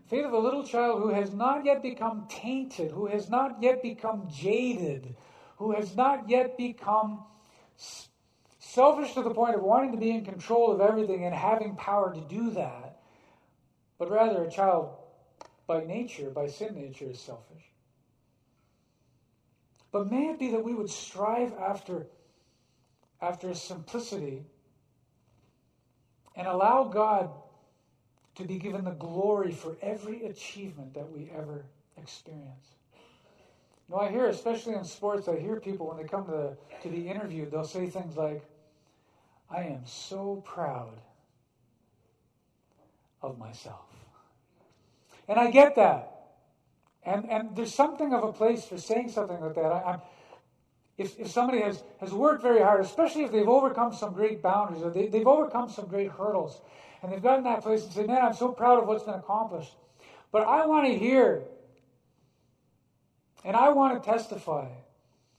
Faith 0.08 0.26
of 0.26 0.34
a 0.34 0.40
little 0.40 0.64
child 0.64 1.02
who 1.02 1.10
has 1.10 1.34
not 1.34 1.66
yet 1.66 1.82
become 1.82 2.28
tainted, 2.30 2.92
who 2.92 3.08
has 3.08 3.30
not 3.30 3.62
yet 3.62 3.82
become 3.82 4.28
jaded, 4.32 5.16
who 5.58 5.72
has 5.72 5.96
not 5.96 6.30
yet 6.30 6.58
become 6.58 7.24
selfish 8.60 9.14
to 9.14 9.24
the 9.24 9.34
point 9.34 9.56
of 9.56 9.64
wanting 9.64 9.92
to 9.92 9.98
be 9.98 10.12
in 10.12 10.24
control 10.24 10.72
of 10.72 10.80
everything 10.80 11.26
and 11.26 11.34
having 11.34 11.76
power 11.76 12.14
to 12.14 12.22
do 12.22 12.52
that, 12.52 13.00
but 13.98 14.12
rather 14.12 14.44
a 14.44 14.52
child 14.52 14.96
by 15.66 15.84
nature, 15.84 16.30
by 16.30 16.46
sin 16.46 16.76
nature, 16.76 17.10
is 17.10 17.20
selfish. 17.20 17.64
But 19.92 20.12
may 20.12 20.30
it 20.30 20.38
be 20.40 20.52
that 20.52 20.64
we 20.64 20.76
would 20.76 20.90
strive 20.90 21.54
after, 21.54 22.06
after 23.22 23.56
simplicity 23.56 24.44
and 26.36 26.48
allow 26.48 26.84
God 26.84 27.32
to 28.36 28.44
be 28.44 28.58
given 28.58 28.84
the 28.84 28.92
glory 28.92 29.52
for 29.52 29.76
every 29.82 30.26
achievement 30.26 30.94
that 30.94 31.10
we 31.12 31.30
ever 31.36 31.66
experience. 31.98 32.76
You 33.88 33.96
know, 33.96 34.02
I 34.02 34.10
hear, 34.10 34.28
especially 34.28 34.74
in 34.74 34.84
sports, 34.84 35.28
I 35.28 35.40
hear 35.40 35.60
people 35.60 35.88
when 35.88 35.98
they 35.98 36.04
come 36.04 36.26
to 36.26 36.32
the, 36.32 36.58
to 36.84 36.90
the 36.90 37.08
interview, 37.08 37.50
they'll 37.50 37.64
say 37.64 37.88
things 37.90 38.18
like, 38.18 38.44
I 39.50 39.64
am 39.64 39.86
so 39.86 40.44
proud 40.46 41.00
of 43.22 43.38
myself. 43.38 43.86
And 45.28 45.40
I 45.40 45.52
get 45.52 45.76
that. 45.76 46.12
And, 47.04 47.30
and 47.30 47.56
there's 47.56 47.74
something 47.74 48.14
of 48.14 48.24
a 48.24 48.34
place 48.34 48.66
for 48.66 48.78
saying 48.78 49.10
something 49.10 49.40
like 49.40 49.56
that. 49.56 49.72
I, 49.72 50.00
if, 50.98 51.20
if 51.20 51.30
somebody 51.30 51.62
has, 51.62 51.84
has 52.00 52.12
worked 52.12 52.42
very 52.42 52.62
hard, 52.62 52.82
especially 52.82 53.24
if 53.24 53.32
they've 53.32 53.48
overcome 53.48 53.94
some 53.94 54.14
great 54.14 54.42
boundaries 54.42 54.82
or 54.82 54.92
they, 54.92 55.08
they've 55.08 55.28
overcome 55.28 55.70
some 55.70 55.88
great 55.88 56.10
hurdles, 56.10 56.62
and 57.06 57.14
they've 57.14 57.22
gotten 57.22 57.44
that 57.44 57.62
place 57.62 57.84
and 57.84 57.94
say, 57.94 58.04
Man, 58.04 58.20
I'm 58.24 58.34
so 58.34 58.50
proud 58.50 58.80
of 58.80 58.88
what's 58.88 59.04
been 59.04 59.14
accomplished. 59.14 59.76
But 60.32 60.48
I 60.48 60.66
want 60.66 60.88
to 60.88 60.98
hear, 60.98 61.44
and 63.44 63.56
I 63.56 63.70
want 63.70 64.02
to 64.02 64.10
testify 64.10 64.70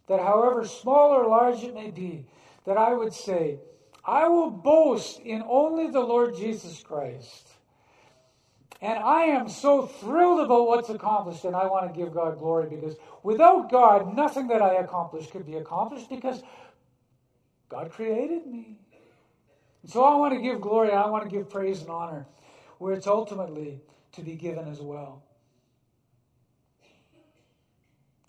that 0.07 0.21
however 0.21 0.65
small 0.65 1.11
or 1.11 1.27
large 1.27 1.65
it 1.65 1.75
may 1.75 1.91
be, 1.91 2.25
that 2.67 2.79
I 2.79 2.95
would 2.95 3.13
say, 3.13 3.59
I 4.05 4.29
will 4.29 4.49
boast 4.49 5.19
in 5.19 5.43
only 5.49 5.91
the 5.91 5.99
Lord 5.99 6.37
Jesus 6.37 6.81
Christ. 6.85 7.49
And 8.81 8.97
I 9.01 9.25
am 9.25 9.49
so 9.49 9.87
thrilled 9.87 10.45
about 10.45 10.69
what's 10.69 10.89
accomplished, 10.89 11.45
and 11.45 11.57
I 11.57 11.67
want 11.67 11.93
to 11.93 11.99
give 11.99 12.15
God 12.15 12.39
glory 12.39 12.69
because 12.69 12.95
without 13.25 13.73
God, 13.73 14.15
nothing 14.15 14.47
that 14.49 14.63
I 14.63 14.75
accomplish 14.75 15.29
could 15.33 15.47
be 15.47 15.57
accomplished 15.57 16.09
because 16.09 16.45
God 17.69 17.91
created 17.91 18.47
me. 18.47 18.79
And 19.87 19.93
so 19.93 20.03
I 20.03 20.17
want 20.17 20.35
to 20.35 20.41
give 20.41 20.61
glory, 20.61 20.91
I 20.91 21.07
want 21.07 21.23
to 21.23 21.31
give 21.31 21.49
praise 21.49 21.81
and 21.81 21.91
honor 21.91 22.27
where 22.79 22.93
it's 22.93 23.07
ultimately 23.07 23.81
to 24.15 24.21
be 24.21 24.35
given 24.35 24.67
as 24.67 24.81
well. 24.81 25.23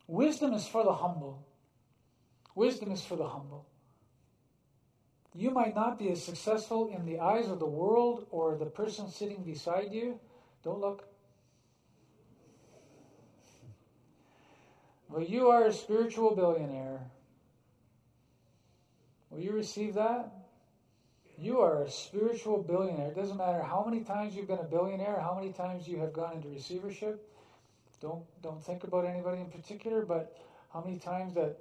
Wisdom 0.06 0.54
is 0.54 0.68
for 0.68 0.84
the 0.84 0.94
humble. 0.94 1.48
Wisdom 2.54 2.92
is 2.92 3.02
for 3.02 3.16
the 3.16 3.28
humble. 3.28 3.66
You 5.34 5.50
might 5.50 5.74
not 5.74 5.98
be 5.98 6.12
as 6.12 6.24
successful 6.24 6.90
in 6.96 7.08
the 7.08 7.20
eyes 7.20 7.48
of 7.48 7.58
the 7.58 7.66
world 7.66 8.28
or 8.30 8.56
the 8.56 8.68
person 8.68 9.10
sitting 9.10 9.42
beside 9.42 9.92
you. 9.92 10.20
Don't 10.64 10.80
look. 10.80 11.08
Well, 15.10 15.24
you 15.24 15.48
are 15.48 15.66
a 15.66 15.74
spiritual 15.74 16.36
billionaire. 16.36 17.00
Will 19.32 19.40
you 19.40 19.54
receive 19.54 19.96
that? 19.96 20.37
You 21.40 21.62
are 21.62 21.84
a 21.84 21.90
spiritual 21.90 22.64
billionaire. 22.64 23.10
It 23.10 23.16
doesn't 23.16 23.38
matter 23.38 23.62
how 23.62 23.84
many 23.88 24.04
times 24.04 24.36
you've 24.36 24.48
been 24.48 24.58
a 24.58 24.64
billionaire, 24.64 25.20
how 25.20 25.36
many 25.36 25.54
times 25.54 25.88
you 25.88 26.00
have 26.00 26.12
gone 26.12 26.34
into 26.34 26.50
receivership. 26.50 27.32
Don't 28.02 28.24
don't 28.42 28.64
think 28.64 28.84
about 28.84 29.06
anybody 29.06 29.42
in 29.42 29.50
particular, 29.50 30.04
but 30.04 30.38
how 30.74 30.82
many 30.82 30.98
times 30.98 31.34
that 31.36 31.58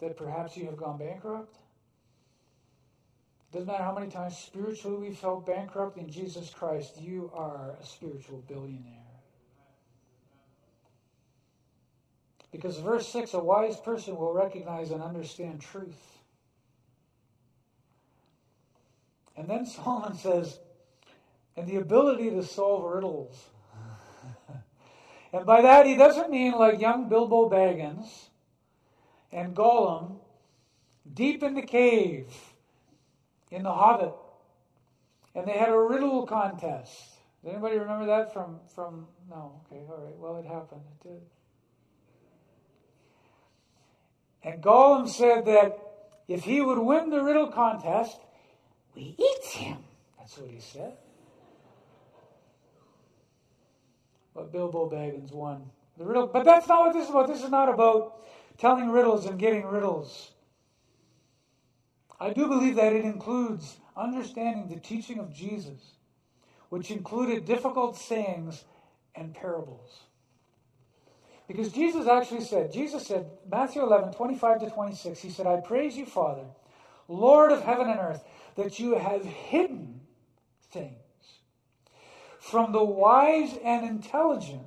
that 0.00 0.16
perhaps 0.16 0.56
you 0.56 0.64
have 0.66 0.76
gone 0.76 0.98
bankrupt. 0.98 1.56
It 3.50 3.54
doesn't 3.54 3.66
matter 3.66 3.82
how 3.82 3.94
many 3.94 4.10
times 4.10 4.36
spiritually 4.36 5.08
we 5.08 5.14
felt 5.14 5.46
bankrupt 5.46 5.96
in 5.96 6.10
Jesus 6.10 6.50
Christ, 6.50 7.00
you 7.00 7.30
are 7.34 7.76
a 7.80 7.86
spiritual 7.86 8.44
billionaire. 8.46 8.94
Because 12.52 12.78
verse 12.78 13.08
6 13.08 13.34
a 13.34 13.38
wise 13.38 13.76
person 13.78 14.16
will 14.16 14.32
recognize 14.32 14.90
and 14.90 15.02
understand 15.02 15.60
truth. 15.60 16.17
And 19.38 19.48
then 19.48 19.64
Solomon 19.66 20.18
says, 20.18 20.58
and 21.56 21.68
the 21.68 21.76
ability 21.76 22.30
to 22.30 22.42
solve 22.42 22.92
riddles. 22.92 23.50
and 25.32 25.46
by 25.46 25.62
that, 25.62 25.86
he 25.86 25.94
doesn't 25.96 26.28
mean 26.28 26.52
like 26.52 26.80
young 26.80 27.08
Bilbo 27.08 27.48
Baggins 27.48 28.30
and 29.30 29.54
Gollum 29.54 30.16
deep 31.14 31.44
in 31.44 31.54
the 31.54 31.62
cave 31.62 32.26
in 33.52 33.62
The 33.62 33.72
Hobbit. 33.72 34.14
And 35.36 35.46
they 35.46 35.52
had 35.52 35.68
a 35.68 35.78
riddle 35.78 36.26
contest. 36.26 36.92
Does 37.44 37.52
anybody 37.52 37.78
remember 37.78 38.06
that 38.06 38.32
from, 38.32 38.58
from 38.74 39.06
no, 39.30 39.60
okay, 39.66 39.82
all 39.88 40.04
right. 40.04 40.18
Well, 40.18 40.38
it 40.38 40.46
happened. 40.46 40.80
It 41.00 41.08
did. 41.08 41.22
And 44.42 44.60
Gollum 44.60 45.08
said 45.08 45.44
that 45.44 45.78
if 46.26 46.42
he 46.42 46.60
would 46.60 46.78
win 46.78 47.10
the 47.10 47.22
riddle 47.22 47.52
contest, 47.52 48.18
we 48.98 49.14
eat 49.16 49.44
him. 49.52 49.78
That's 50.18 50.36
what 50.36 50.50
he 50.50 50.58
said. 50.58 50.94
But 54.34 54.52
Bilbo 54.52 54.90
Baggins 54.90 55.32
won 55.32 55.70
the 55.96 56.04
riddle. 56.04 56.26
But 56.26 56.44
that's 56.44 56.66
not 56.66 56.80
what 56.80 56.94
this 56.94 57.04
is 57.04 57.10
about. 57.10 57.28
This 57.28 57.42
is 57.44 57.50
not 57.50 57.68
about 57.68 58.26
telling 58.58 58.90
riddles 58.90 59.26
and 59.26 59.38
getting 59.38 59.64
riddles. 59.64 60.32
I 62.18 62.30
do 62.32 62.48
believe 62.48 62.74
that 62.74 62.92
it 62.92 63.04
includes 63.04 63.76
understanding 63.96 64.66
the 64.68 64.80
teaching 64.80 65.20
of 65.20 65.32
Jesus, 65.32 65.94
which 66.68 66.90
included 66.90 67.44
difficult 67.44 67.96
sayings 67.96 68.64
and 69.14 69.32
parables. 69.32 70.00
Because 71.46 71.70
Jesus 71.70 72.08
actually 72.08 72.42
said, 72.42 72.72
Jesus 72.72 73.06
said, 73.06 73.26
Matthew 73.48 73.82
11, 73.82 74.12
25 74.12 74.60
to 74.60 74.70
26, 74.70 75.20
he 75.20 75.30
said, 75.30 75.46
I 75.46 75.60
praise 75.60 75.96
you, 75.96 76.04
Father, 76.04 76.44
Lord 77.08 77.50
of 77.52 77.62
heaven 77.62 77.88
and 77.88 77.98
earth, 77.98 78.22
that 78.56 78.78
you 78.78 78.96
have 78.96 79.24
hidden 79.24 80.00
things 80.70 80.94
from 82.38 82.72
the 82.72 82.84
wise 82.84 83.56
and 83.64 83.84
intelligent, 83.86 84.66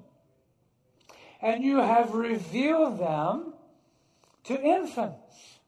and 1.42 1.64
you 1.64 1.78
have 1.78 2.14
revealed 2.14 3.00
them 3.00 3.54
to 4.46 4.62
infants. 4.62 5.60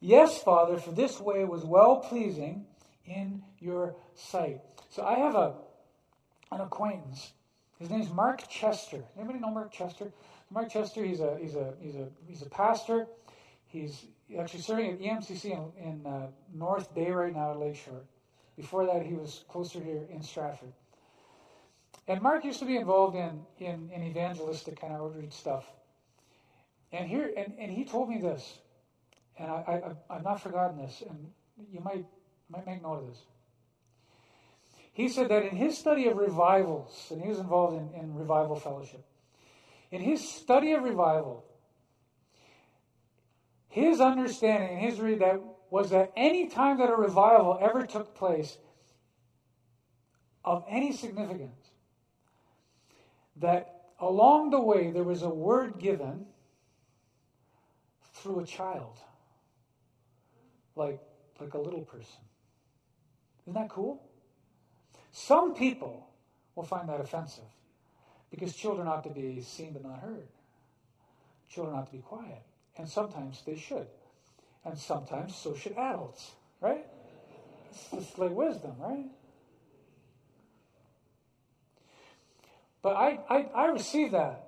Yes, 0.00 0.42
Father, 0.42 0.76
for 0.78 0.92
this 0.92 1.20
way 1.20 1.44
was 1.44 1.64
well 1.64 1.96
pleasing 1.96 2.66
in 3.06 3.42
your 3.58 3.96
sight. 4.14 4.60
So 4.90 5.04
I 5.04 5.14
have 5.18 5.34
a 5.34 5.54
an 6.52 6.60
acquaintance. 6.60 7.32
His 7.78 7.90
name's 7.90 8.10
Mark 8.10 8.48
Chester. 8.48 9.02
Anybody 9.18 9.40
know 9.40 9.50
Mark 9.50 9.72
Chester? 9.72 10.12
Mark 10.50 10.70
Chester, 10.70 11.04
he's 11.04 11.20
a 11.20 11.36
he's 11.40 11.54
a 11.54 11.74
he's 11.80 11.96
a 11.96 12.08
he's 12.26 12.42
a 12.42 12.48
pastor. 12.48 13.06
He's 13.66 14.06
actually 14.38 14.60
serving 14.60 14.90
at 14.90 15.00
EMCC 15.00 15.44
in, 15.44 15.82
in 15.82 16.06
uh, 16.06 16.26
North 16.52 16.94
Bay 16.94 17.10
right 17.10 17.34
now 17.34 17.52
at 17.52 17.58
Lakeshore. 17.58 18.02
Before 18.56 18.86
that, 18.86 19.04
he 19.04 19.14
was 19.14 19.44
closer 19.48 19.80
here 19.80 20.06
in 20.10 20.22
Stratford. 20.22 20.72
And 22.08 22.22
Mark 22.22 22.44
used 22.44 22.58
to 22.60 22.64
be 22.64 22.76
involved 22.76 23.16
in, 23.16 23.40
in, 23.58 23.90
in 23.90 24.02
evangelistic 24.02 24.80
kind 24.80 24.92
of 24.92 25.00
outreach 25.00 25.32
stuff. 25.32 25.64
And 26.92 27.08
here, 27.08 27.30
and, 27.36 27.52
and 27.58 27.70
he 27.70 27.84
told 27.84 28.08
me 28.08 28.18
this 28.18 28.58
and 29.38 29.50
I, 29.50 29.94
I, 30.10 30.14
I've 30.16 30.24
not 30.24 30.40
forgotten 30.40 30.78
this, 30.78 31.02
and 31.08 31.30
you 31.70 31.80
might, 31.80 32.04
might 32.48 32.66
make 32.66 32.82
note 32.82 33.00
of 33.00 33.06
this. 33.08 33.22
He 34.92 35.08
said 35.08 35.28
that 35.28 35.44
in 35.44 35.56
his 35.56 35.76
study 35.76 36.06
of 36.08 36.16
revivals, 36.16 37.08
and 37.10 37.20
he 37.20 37.28
was 37.28 37.38
involved 37.38 37.76
in, 37.76 38.00
in 38.00 38.14
revival 38.14 38.56
fellowship, 38.56 39.04
in 39.90 40.00
his 40.00 40.26
study 40.26 40.72
of 40.72 40.82
revival, 40.82 41.44
his 43.76 44.00
understanding, 44.00 44.78
his 44.78 44.98
read 44.98 45.18
that 45.18 45.38
was 45.68 45.90
that 45.90 46.10
any 46.16 46.48
time 46.48 46.78
that 46.78 46.88
a 46.88 46.96
revival 46.96 47.58
ever 47.60 47.84
took 47.84 48.14
place 48.14 48.56
of 50.42 50.64
any 50.66 50.92
significance, 50.92 51.60
that 53.36 53.90
along 54.00 54.48
the 54.48 54.58
way 54.58 54.90
there 54.90 55.04
was 55.04 55.20
a 55.20 55.28
word 55.28 55.78
given 55.78 56.24
through 58.14 58.40
a 58.40 58.46
child 58.46 58.98
like, 60.74 60.98
like 61.38 61.52
a 61.52 61.58
little 61.58 61.82
person. 61.82 62.22
Isn't 63.42 63.60
that 63.60 63.68
cool? 63.68 64.02
Some 65.12 65.54
people 65.54 66.08
will 66.54 66.64
find 66.64 66.88
that 66.88 67.02
offensive 67.02 67.44
because 68.30 68.56
children 68.56 68.88
ought 68.88 69.04
to 69.04 69.10
be 69.10 69.42
seen 69.42 69.74
but 69.74 69.84
not 69.84 69.98
heard. 69.98 70.28
Children 71.50 71.76
ought 71.76 71.86
to 71.88 71.92
be 71.92 71.98
quiet. 71.98 72.42
And 72.78 72.88
sometimes 72.88 73.42
they 73.46 73.56
should. 73.56 73.86
And 74.64 74.78
sometimes 74.78 75.34
so 75.34 75.54
should 75.54 75.72
adults, 75.72 76.32
right? 76.60 76.84
It's 77.70 77.90
just 77.90 78.18
like 78.18 78.32
wisdom, 78.32 78.74
right? 78.78 79.06
But 82.82 82.96
I, 82.96 83.18
I, 83.28 83.46
I 83.54 83.66
receive 83.66 84.12
that 84.12 84.46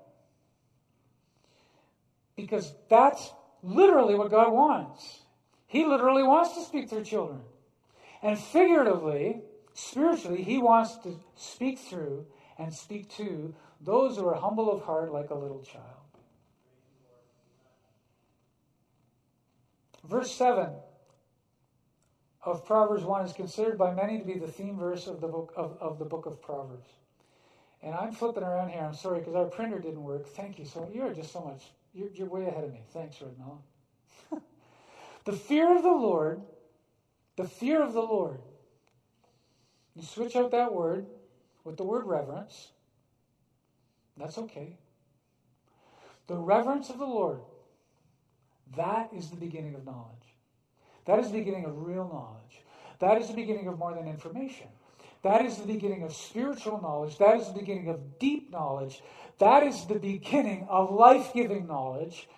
because 2.37 2.73
that's 2.88 3.33
literally 3.62 4.14
what 4.14 4.31
God 4.31 4.53
wants. 4.53 5.23
He 5.67 5.85
literally 5.85 6.23
wants 6.23 6.55
to 6.55 6.62
speak 6.62 6.88
through 6.88 7.05
children. 7.05 7.41
And 8.23 8.38
figuratively, 8.38 9.41
spiritually, 9.75 10.43
he 10.43 10.59
wants 10.59 10.97
to 10.99 11.19
speak 11.35 11.79
through 11.79 12.27
and 12.59 12.73
speak 12.73 13.09
to 13.17 13.55
those 13.81 14.17
who 14.17 14.27
are 14.27 14.35
humble 14.35 14.73
of 14.73 14.83
heart 14.83 15.12
like 15.12 15.31
a 15.31 15.35
little 15.35 15.62
child. 15.62 15.98
Verse 20.09 20.35
7 20.35 20.71
of 22.44 22.64
Proverbs 22.64 23.05
1 23.05 23.27
is 23.27 23.33
considered 23.33 23.77
by 23.77 23.92
many 23.92 24.18
to 24.18 24.25
be 24.25 24.38
the 24.38 24.49
theme 24.49 24.79
verse 24.79 25.07
of 25.07 25.21
the 25.21 25.29
book 25.29 25.53
of, 25.57 25.77
of 25.81 25.99
the 25.99 26.05
book 26.05 26.25
of 26.27 26.40
Proverbs. 26.40 26.88
And 27.83 27.94
I'm 27.94 28.12
flipping 28.12 28.42
around 28.42 28.71
here. 28.71 28.81
I'm 28.81 28.94
sorry 28.94 29.21
because 29.21 29.35
our 29.35 29.44
printer 29.44 29.79
didn't 29.79 30.03
work. 30.03 30.27
Thank 30.27 30.59
you 30.59 30.64
so 30.64 30.88
You're 30.92 31.12
just 31.12 31.33
so 31.33 31.42
much. 31.42 31.62
You're, 31.92 32.09
you're 32.14 32.29
way 32.29 32.47
ahead 32.47 32.64
of 32.64 32.73
me. 32.73 32.81
Thanks, 32.92 33.16
Rodnella. 33.16 33.59
the 35.25 35.33
fear 35.33 35.77
of 35.77 35.83
the 35.83 35.88
Lord, 35.88 36.42
the 37.37 37.44
fear 37.44 37.83
of 37.83 37.92
the 37.92 38.03
Lord. 38.03 38.40
You 39.94 40.03
switch 40.03 40.37
out 40.37 40.51
that 40.53 40.73
word 40.73 41.07
with 41.64 41.77
the 41.77 41.85
word 41.85 42.07
reverence. 42.07 42.68
That's 44.16 44.38
okay. 44.38 44.79
The 46.29 46.37
reverence 46.37 46.90
of 46.90 46.99
the 46.99 47.07
Lord, 47.07 47.40
that 48.77 49.11
is 49.15 49.31
the 49.31 49.37
beginning 49.37 49.75
of 49.75 49.85
knowledge. 49.85 50.15
That 51.07 51.19
is 51.19 51.31
the 51.31 51.39
beginning 51.39 51.65
of 51.65 51.87
real 51.87 52.09
knowledge. 52.09 52.63
That 52.99 53.21
is 53.21 53.29
the 53.29 53.35
beginning 53.35 53.69
of 53.69 53.79
more 53.79 53.95
than 53.95 54.09
information. 54.09 54.67
That 55.23 55.45
is 55.45 55.57
the 55.57 55.67
beginning 55.67 56.03
of 56.03 56.15
spiritual 56.15 56.81
knowledge. 56.81 57.19
That 57.19 57.41
is 57.41 57.49
the 57.49 57.59
beginning 57.59 57.89
of 57.89 58.19
deep 58.19 58.51
knowledge. 58.51 59.03
That 59.39 59.63
is 59.63 59.85
the 59.87 59.99
beginning 59.99 60.67
of 60.69 60.93
life 60.93 61.33
giving 61.35 61.67
knowledge. 61.67 62.29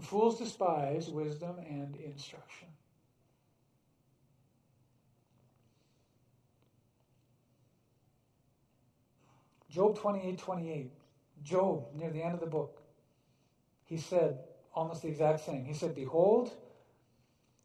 Fools 0.00 0.38
despise 0.38 1.08
wisdom 1.08 1.56
and 1.58 1.96
instruction. 1.96 2.68
Job 9.70 9.98
28 9.98 10.38
28. 10.38 10.92
Job, 11.42 11.86
near 11.94 12.10
the 12.10 12.22
end 12.22 12.34
of 12.34 12.40
the 12.40 12.46
book, 12.46 12.77
he 13.88 13.96
said 13.96 14.38
almost 14.74 15.02
the 15.02 15.08
exact 15.08 15.40
same. 15.40 15.64
He 15.64 15.72
said, 15.72 15.94
Behold, 15.94 16.52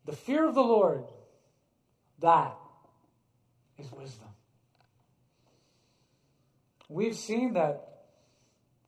the 0.05 0.13
fear 0.13 0.47
of 0.47 0.55
the 0.55 0.63
Lord, 0.63 1.03
that 2.19 2.55
is 3.77 3.91
wisdom. 3.91 4.29
We've 6.88 7.15
seen 7.15 7.53
that 7.53 8.05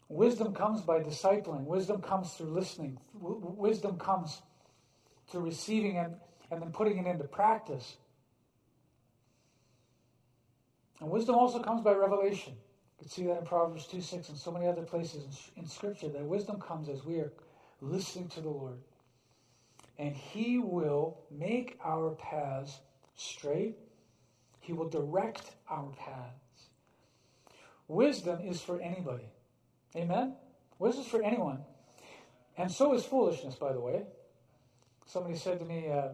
wisdom 0.07 0.53
comes 0.53 0.81
by 0.81 0.99
discipling, 0.99 1.65
wisdom 1.65 2.01
comes 2.01 2.31
through 2.33 2.53
listening, 2.53 2.99
wisdom 3.13 3.97
comes 3.97 4.41
through 5.27 5.41
receiving 5.41 5.97
and, 5.97 6.15
and 6.51 6.61
then 6.61 6.71
putting 6.71 6.97
it 6.97 7.05
into 7.05 7.25
practice. 7.25 7.97
And 11.01 11.09
wisdom 11.09 11.35
also 11.35 11.61
comes 11.61 11.81
by 11.81 11.91
revelation. 11.93 12.53
You 12.97 13.03
can 13.03 13.09
see 13.09 13.23
that 13.23 13.39
in 13.39 13.45
Proverbs 13.45 13.87
2 13.87 14.01
6 14.01 14.29
and 14.29 14.37
so 14.37 14.51
many 14.51 14.67
other 14.67 14.83
places 14.83 15.49
in, 15.57 15.67
Scripture 15.67 16.09
that 16.09 16.23
wisdom 16.23 16.61
comes 16.61 16.87
as 16.89 17.03
we 17.03 17.19
are 17.19 17.33
listening 17.81 18.29
to 18.29 18.41
the 18.41 18.49
Lord 18.49 18.77
and 19.97 20.15
He 20.15 20.57
will 20.57 21.19
make 21.31 21.77
our 21.83 22.11
paths 22.11 22.79
straight. 23.15 23.77
He 24.59 24.73
will 24.73 24.89
direct 24.89 25.51
our 25.69 25.91
paths. 25.97 26.69
Wisdom 27.87 28.41
is 28.41 28.61
for 28.61 28.79
anybody. 28.81 29.29
Amen? 29.95 30.35
Wisdom 30.79 31.03
is 31.03 31.09
for 31.09 31.23
anyone. 31.23 31.59
And 32.57 32.71
so 32.71 32.93
is 32.93 33.05
foolishness, 33.05 33.55
by 33.55 33.73
the 33.73 33.79
way. 33.79 34.03
Somebody 35.05 35.37
said 35.37 35.59
to 35.59 35.65
me, 35.65 35.91
uh, 35.91 36.09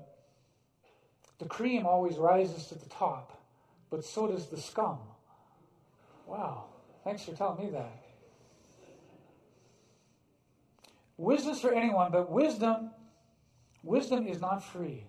the 1.40 1.46
cream 1.46 1.86
always 1.86 2.18
rises 2.18 2.68
to 2.68 2.76
the 2.76 2.90
top, 2.90 3.42
but 3.90 4.04
so 4.04 4.28
does 4.28 4.48
the 4.48 4.60
scum. 4.60 5.00
Wow. 6.28 6.66
Thanks 7.04 7.24
for 7.24 7.34
telling 7.34 7.66
me 7.66 7.72
that. 7.72 8.04
Wisdom 11.18 11.52
is 11.54 11.62
for 11.62 11.74
anyone, 11.74 12.12
but 12.12 12.32
wisdom 12.32 12.92
Wisdom 13.84 14.28
is 14.28 14.40
not 14.40 14.64
free. 14.64 15.06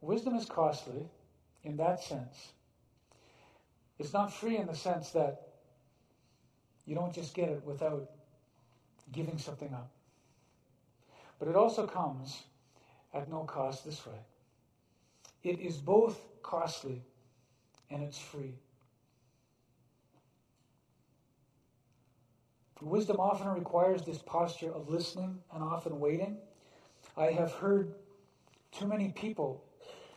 Wisdom 0.00 0.34
is 0.34 0.44
costly 0.44 1.08
in 1.62 1.76
that 1.78 2.02
sense. 2.02 2.52
It's 3.98 4.12
not 4.12 4.32
free 4.32 4.58
in 4.58 4.66
the 4.66 4.74
sense 4.74 5.10
that 5.10 5.48
you 6.84 6.94
don't 6.94 7.14
just 7.14 7.34
get 7.34 7.48
it 7.48 7.62
without 7.64 8.10
giving 9.12 9.38
something 9.38 9.72
up. 9.72 9.90
But 11.38 11.48
it 11.48 11.56
also 11.56 11.86
comes 11.86 12.42
at 13.14 13.30
no 13.30 13.44
cost 13.44 13.84
this 13.84 14.04
way. 14.06 14.18
It 15.42 15.58
is 15.60 15.76
both 15.76 16.20
costly 16.42 17.02
and 17.90 18.02
it's 18.02 18.18
free. 18.18 18.54
Wisdom 22.80 23.18
often 23.18 23.48
requires 23.48 24.02
this 24.02 24.18
posture 24.18 24.72
of 24.72 24.88
listening 24.88 25.38
and 25.52 25.62
often 25.62 26.00
waiting. 26.00 26.38
I 27.16 27.26
have 27.26 27.52
heard 27.52 27.94
too 28.72 28.86
many 28.86 29.10
people, 29.10 29.64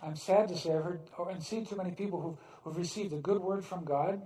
I'm 0.01 0.15
sad 0.15 0.47
to 0.49 0.57
say, 0.57 0.75
I've 0.75 0.83
heard 0.83 1.01
and 1.29 1.43
seen 1.43 1.65
too 1.65 1.75
many 1.75 1.91
people 1.91 2.21
who've, 2.21 2.37
who've 2.63 2.77
received 2.77 3.13
a 3.13 3.17
good 3.17 3.39
word 3.39 3.63
from 3.63 3.85
God. 3.85 4.21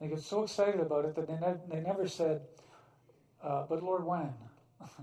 They 0.00 0.08
get 0.08 0.20
so 0.20 0.42
excited 0.42 0.80
about 0.80 1.04
it 1.04 1.14
that 1.14 1.26
they, 1.28 1.34
ne- 1.34 1.60
they 1.68 1.80
never 1.80 2.08
said, 2.08 2.42
uh, 3.42 3.66
but 3.68 3.82
Lord, 3.82 4.04
when? 4.04 4.32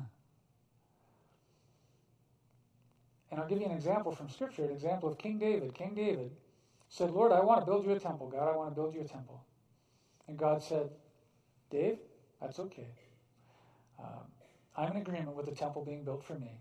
and 3.32 3.40
I'll 3.40 3.48
give 3.48 3.60
you 3.60 3.66
an 3.66 3.72
example 3.72 4.14
from 4.14 4.30
Scripture, 4.30 4.66
an 4.66 4.72
example 4.72 5.10
of 5.10 5.18
King 5.18 5.38
David. 5.38 5.74
King 5.74 5.94
David 5.96 6.32
said, 6.90 7.12
Lord, 7.12 7.32
I 7.32 7.42
want 7.42 7.62
to 7.62 7.66
build 7.66 7.86
you 7.86 7.92
a 7.92 8.00
temple. 8.00 8.30
God, 8.30 8.50
I 8.54 8.56
want 8.56 8.70
to 8.70 8.76
build 8.76 8.94
you 8.94 9.02
a 9.02 9.08
temple. 9.08 9.44
And 10.28 10.38
God 10.38 10.62
said, 10.62 10.90
Dave, 11.70 11.98
that's 12.42 12.60
okay. 12.60 12.88
Um, 14.00 14.26
I'm 14.78 14.92
in 14.92 14.98
agreement 14.98 15.36
with 15.36 15.46
the 15.46 15.54
temple 15.54 15.84
being 15.86 16.04
built 16.04 16.24
for 16.24 16.36
me. 16.36 16.52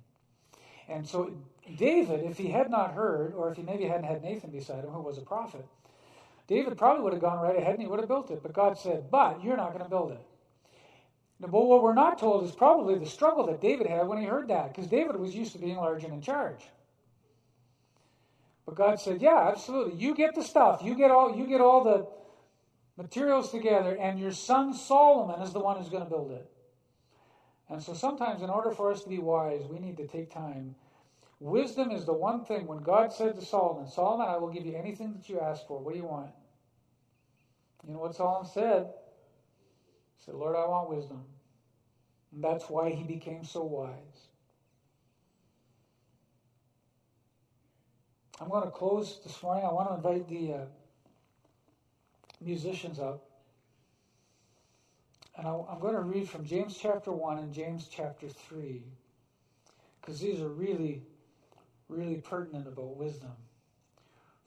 And 0.89 1.07
so 1.09 1.33
David, 1.77 2.25
if 2.25 2.39
he 2.39 2.49
had 2.49 2.71
not 2.71 2.95
heard, 2.95 3.35
or 3.35 3.51
if 3.51 3.57
he 3.57 3.63
maybe 3.63 3.85
hadn't 3.85 4.05
had 4.05 4.23
Nathan 4.23 4.51
beside 4.51 4.85
him, 4.85 4.91
who 4.91 5.01
was 5.01 5.19
a 5.19 5.23
prophet, 5.23 5.67
David 6.47 6.77
probably 6.77 7.03
would 7.03 7.13
have 7.15 7.23
gone 7.23 7.41
right 7.41 7.57
ahead 7.57 7.75
and 7.75 7.83
he 7.83 7.89
would 7.89 8.01
have 8.01 8.09
built 8.09 8.31
it. 8.31 8.43
But 8.43 8.53
God 8.53 8.79
said, 8.79 9.11
But 9.11 9.43
you're 9.43 9.57
not 9.57 9.73
going 9.73 9.85
to 9.85 9.91
build 9.91 10.13
it. 10.13 10.21
Now, 11.41 11.49
but 11.49 11.65
what 11.65 11.83
we're 11.83 11.95
not 11.95 12.19
told 12.19 12.45
is 12.45 12.53
probably 12.53 12.99
the 12.99 13.07
struggle 13.07 13.47
that 13.47 13.61
David 13.61 13.87
had 13.87 14.07
when 14.07 14.19
he 14.19 14.25
heard 14.25 14.49
that, 14.49 14.69
because 14.69 14.89
David 14.89 15.17
was 15.17 15.35
used 15.35 15.53
to 15.53 15.59
being 15.59 15.77
large 15.77 16.05
and 16.05 16.13
in 16.13 16.21
charge. 16.21 16.69
But 18.67 18.77
God 18.77 19.01
said, 19.01 19.21
Yeah, 19.21 19.49
absolutely. 19.49 19.99
You 19.99 20.15
get 20.15 20.35
the 20.35 20.43
stuff. 20.43 20.81
You 20.83 20.95
get 20.95 21.11
all 21.11 21.37
you 21.37 21.47
get 21.47 21.61
all 21.61 21.83
the 21.83 22.07
materials 22.97 23.51
together, 23.51 23.97
and 23.97 24.19
your 24.19 24.33
son 24.33 24.75
Solomon 24.75 25.41
is 25.43 25.53
the 25.53 25.61
one 25.61 25.77
who's 25.77 25.89
going 25.89 26.05
to 26.05 26.11
build 26.11 26.31
it. 26.31 26.51
And 27.69 27.83
so 27.83 27.95
sometimes, 27.95 28.43
in 28.43 28.51
order 28.51 28.71
for 28.71 28.91
us 28.91 29.03
to 29.03 29.09
be 29.09 29.19
wise, 29.19 29.63
we 29.69 29.79
need 29.79 29.97
to 29.97 30.07
take 30.07 30.33
time. 30.33 30.75
Wisdom 31.41 31.91
is 31.91 32.05
the 32.05 32.13
one 32.13 32.45
thing 32.45 32.67
when 32.67 32.83
God 32.83 33.13
said 33.13 33.35
to 33.37 33.45
Solomon, 33.45 33.89
Solomon, 33.89 34.29
I 34.29 34.37
will 34.37 34.51
give 34.51 34.67
you 34.67 34.77
anything 34.77 35.15
that 35.15 35.29
you 35.29 35.41
ask 35.41 35.67
for. 35.67 35.83
What 35.83 35.95
do 35.95 35.99
you 35.99 36.07
want? 36.07 36.31
You 37.87 37.95
know 37.95 38.01
what 38.01 38.15
Solomon 38.15 38.49
said? 38.51 38.87
He 40.17 40.25
said, 40.25 40.35
Lord, 40.35 40.57
I 40.57 40.67
want 40.67 40.89
wisdom. 40.89 41.25
And 42.33 42.43
that's 42.43 42.69
why 42.71 42.91
he 42.91 43.03
became 43.03 43.45
so 43.45 43.63
wise. 43.63 44.29
I'm 48.41 48.49
going 48.49 48.65
to 48.65 48.71
close 48.71 49.21
this 49.23 49.43
morning. 49.43 49.65
I 49.65 49.73
want 49.73 49.89
to 49.91 49.95
invite 49.95 50.29
the 50.29 50.53
uh, 50.53 50.65
musicians 52.45 52.99
up. 52.99 53.25
And 55.37 55.47
I, 55.47 55.51
am 55.51 55.81
going 55.81 55.95
to 55.95 56.01
read 56.01 56.29
from 56.29 56.45
James 56.45 56.79
chapter 56.81 57.11
1 57.11 57.39
and 57.39 57.53
James 57.53 57.89
chapter 57.91 58.29
3, 58.29 58.83
because 60.01 60.21
these 60.21 60.41
are 60.41 60.49
really, 60.49 61.03
really 61.89 62.17
pertinent 62.17 62.69
about 62.69 62.97
wisdom. 62.97 63.33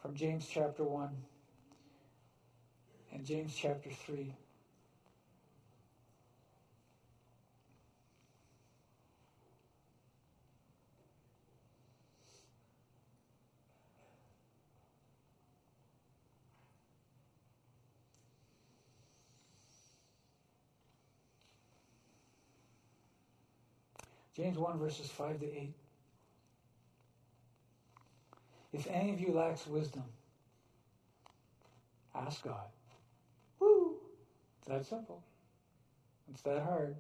From 0.02 0.16
James 0.16 0.48
chapter 0.50 0.84
1 0.84 1.10
and 3.14 3.26
James 3.26 3.54
chapter 3.54 3.90
3. 3.90 4.34
James 24.38 24.56
1, 24.56 24.78
verses 24.78 25.10
5 25.10 25.40
to 25.40 25.46
8. 25.48 25.74
If 28.72 28.88
any 28.88 29.12
of 29.12 29.20
you 29.20 29.32
lacks 29.32 29.66
wisdom, 29.66 30.04
ask 32.14 32.44
God. 32.44 32.68
Woo! 33.60 33.96
It's 34.60 34.68
that 34.68 34.86
simple. 34.86 35.24
It's 36.32 36.44
that 36.44 36.62
hard. 36.62 36.96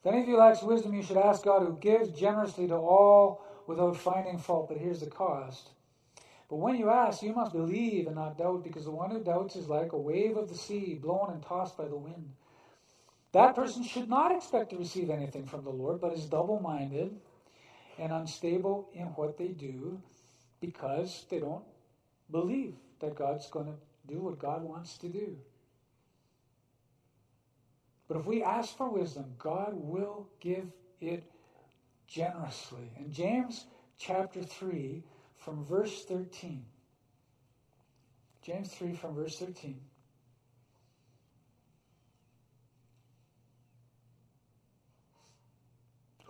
If 0.00 0.06
any 0.06 0.22
of 0.22 0.28
you 0.28 0.36
lacks 0.36 0.62
wisdom, 0.62 0.94
you 0.94 1.02
should 1.02 1.16
ask 1.16 1.42
God 1.42 1.62
who 1.62 1.76
gives 1.80 2.10
generously 2.10 2.68
to 2.68 2.76
all 2.76 3.44
without 3.66 3.96
finding 3.96 4.38
fault. 4.38 4.68
But 4.68 4.78
here's 4.78 5.00
the 5.00 5.06
cost 5.06 5.70
But 6.48 6.56
when 6.56 6.76
you 6.76 6.88
ask, 6.88 7.20
you 7.20 7.32
must 7.32 7.52
believe 7.52 8.06
and 8.06 8.14
not 8.14 8.38
doubt, 8.38 8.62
because 8.62 8.84
the 8.84 8.92
one 8.92 9.10
who 9.10 9.24
doubts 9.24 9.56
is 9.56 9.68
like 9.68 9.92
a 9.92 9.98
wave 9.98 10.36
of 10.36 10.48
the 10.48 10.54
sea, 10.54 10.94
blown 10.94 11.32
and 11.32 11.42
tossed 11.42 11.76
by 11.76 11.88
the 11.88 11.96
wind. 11.96 12.30
That 13.34 13.56
person 13.56 13.82
should 13.82 14.08
not 14.08 14.30
expect 14.30 14.70
to 14.70 14.76
receive 14.76 15.10
anything 15.10 15.44
from 15.44 15.64
the 15.64 15.70
Lord, 15.70 16.00
but 16.00 16.12
is 16.12 16.24
double 16.24 16.60
minded 16.60 17.16
and 17.98 18.12
unstable 18.12 18.88
in 18.94 19.06
what 19.06 19.36
they 19.36 19.48
do 19.48 20.00
because 20.60 21.26
they 21.28 21.40
don't 21.40 21.64
believe 22.30 22.74
that 23.00 23.16
God's 23.16 23.50
going 23.50 23.66
to 23.66 23.74
do 24.06 24.20
what 24.20 24.38
God 24.38 24.62
wants 24.62 24.96
to 24.98 25.08
do. 25.08 25.36
But 28.06 28.18
if 28.18 28.24
we 28.24 28.44
ask 28.44 28.76
for 28.76 28.88
wisdom, 28.88 29.34
God 29.36 29.72
will 29.74 30.28
give 30.38 30.66
it 31.00 31.24
generously. 32.06 32.92
In 33.00 33.12
James 33.12 33.66
chapter 33.98 34.44
3, 34.44 35.02
from 35.38 35.64
verse 35.64 36.04
13. 36.04 36.64
James 38.42 38.68
3, 38.72 38.94
from 38.94 39.16
verse 39.16 39.40
13. 39.40 39.80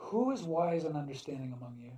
Who 0.05 0.31
is 0.31 0.43
wise 0.43 0.85
and 0.85 0.97
understanding 0.97 1.53
among 1.53 1.79
you? 1.83 1.93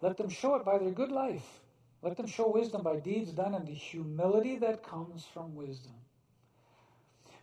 Let 0.00 0.16
them 0.16 0.28
show 0.28 0.54
it 0.56 0.64
by 0.64 0.78
their 0.78 0.90
good 0.90 1.10
life. 1.10 1.60
Let 2.02 2.16
them 2.16 2.26
show 2.26 2.48
wisdom 2.48 2.82
by 2.82 2.96
deeds 2.96 3.32
done 3.32 3.54
in 3.54 3.64
the 3.64 3.72
humility 3.72 4.56
that 4.58 4.84
comes 4.84 5.24
from 5.24 5.54
wisdom. 5.54 5.94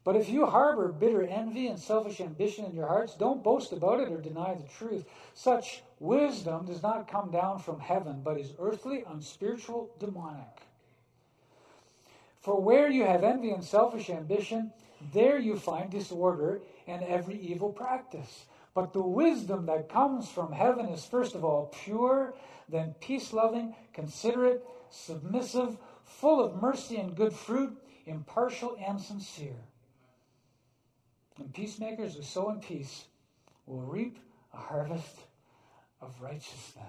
But 0.06 0.16
if 0.16 0.30
you 0.30 0.46
harbor 0.46 0.90
bitter 0.92 1.24
envy 1.24 1.68
and 1.68 1.80
selfish 1.80 2.22
ambition 2.22 2.64
in 2.66 2.76
your 2.76 2.88
hearts, 2.88 3.16
don't 3.16 3.44
boast 3.44 3.74
about 3.74 4.00
it 4.00 4.12
or 4.12 4.22
deny 4.22 4.54
the 4.54 4.68
truth. 4.68 5.04
Such 5.34 5.82
wisdom 6.00 6.68
does 6.68 6.84
not 6.84 7.08
come 7.08 7.32
down 7.32 7.60
from 7.60 7.80
heaven, 7.80 8.22
but 8.24 8.40
is 8.40 8.54
earthly, 8.60 9.04
unspiritual, 9.08 9.90
demonic. 10.00 10.62
For 12.40 12.62
where 12.62 12.88
you 12.88 13.04
have 13.04 13.24
envy 13.24 13.50
and 13.50 13.64
selfish 13.64 14.12
ambition, 14.12 14.72
there 15.12 15.40
you 15.40 15.58
find 15.58 15.90
disorder 15.90 16.62
and 16.88 17.04
every 17.04 17.40
evil 17.40 17.74
practice. 17.74 18.46
But 18.76 18.92
the 18.92 19.02
wisdom 19.02 19.66
that 19.68 19.90
comes 19.90 20.30
from 20.30 20.52
heaven 20.52 20.88
is 20.88 21.06
first 21.06 21.34
of 21.34 21.46
all 21.46 21.74
pure, 21.86 22.36
then 22.68 22.94
peace 23.00 23.32
loving, 23.32 23.74
considerate, 23.94 24.64
submissive, 24.90 25.78
full 26.04 26.44
of 26.44 26.62
mercy 26.62 26.98
and 26.98 27.16
good 27.16 27.34
fruit, 27.34 27.76
impartial 28.06 28.78
and 28.86 29.00
sincere. 29.00 29.56
And 31.38 31.54
peacemakers 31.54 32.16
who 32.16 32.22
sow 32.22 32.50
in 32.50 32.60
peace 32.60 33.06
will 33.66 33.82
reap 33.82 34.20
a 34.54 34.58
harvest 34.58 35.20
of 36.02 36.22
righteousness. 36.22 36.86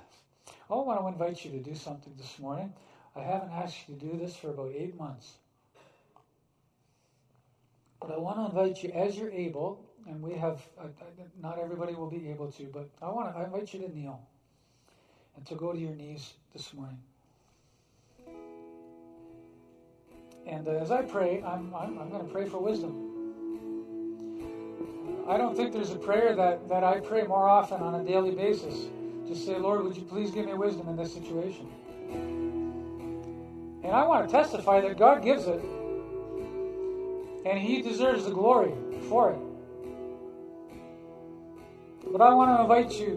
Oh, 0.68 0.88
I 0.90 1.00
want 1.00 1.16
to 1.16 1.24
invite 1.24 1.44
you 1.44 1.52
to 1.52 1.60
do 1.60 1.76
something 1.76 2.12
this 2.16 2.38
morning. 2.40 2.72
I 3.14 3.22
haven't 3.22 3.52
asked 3.52 3.88
you 3.88 3.94
to 3.94 4.00
do 4.00 4.18
this 4.18 4.34
for 4.34 4.50
about 4.50 4.72
eight 4.76 4.98
months. 4.98 5.34
But 8.00 8.10
I 8.10 8.18
want 8.18 8.38
to 8.38 8.44
invite 8.46 8.82
you, 8.82 8.90
as 8.90 9.16
you're 9.16 9.30
able, 9.30 9.85
and 10.08 10.22
we 10.22 10.34
have, 10.34 10.60
uh, 10.78 10.84
not 11.40 11.58
everybody 11.58 11.94
will 11.94 12.10
be 12.10 12.28
able 12.30 12.50
to, 12.52 12.64
but 12.72 12.88
I 13.02 13.10
want 13.10 13.34
to 13.34 13.42
invite 13.42 13.74
you 13.74 13.80
to 13.80 13.94
kneel 13.94 14.20
and 15.36 15.44
to 15.46 15.54
go 15.54 15.72
to 15.72 15.78
your 15.78 15.94
knees 15.94 16.34
this 16.52 16.72
morning. 16.72 16.98
And 20.46 20.68
uh, 20.68 20.72
as 20.72 20.90
I 20.90 21.02
pray, 21.02 21.42
I'm, 21.42 21.74
I'm, 21.74 21.98
I'm 21.98 22.08
going 22.08 22.24
to 22.24 22.32
pray 22.32 22.46
for 22.48 22.58
wisdom. 22.58 23.02
I 25.28 25.36
don't 25.36 25.56
think 25.56 25.72
there's 25.72 25.90
a 25.90 25.96
prayer 25.96 26.36
that, 26.36 26.68
that 26.68 26.84
I 26.84 27.00
pray 27.00 27.24
more 27.24 27.48
often 27.48 27.80
on 27.80 27.96
a 27.96 28.04
daily 28.04 28.30
basis. 28.30 28.86
Just 29.26 29.44
say, 29.44 29.58
Lord, 29.58 29.82
would 29.82 29.96
you 29.96 30.04
please 30.04 30.30
give 30.30 30.46
me 30.46 30.54
wisdom 30.54 30.88
in 30.88 30.94
this 30.96 31.12
situation? 31.12 31.68
And 33.82 33.92
I 33.92 34.04
want 34.06 34.28
to 34.28 34.32
testify 34.32 34.80
that 34.82 34.96
God 34.96 35.24
gives 35.24 35.46
it. 35.48 35.60
And 37.44 37.58
He 37.58 37.82
deserves 37.82 38.24
the 38.24 38.30
glory 38.30 38.72
for 39.08 39.32
it. 39.32 39.38
But 42.16 42.24
I 42.24 42.34
want 42.34 42.56
to 42.56 42.62
invite 42.62 42.98
you. 42.98 43.12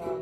Uh, 0.00 0.18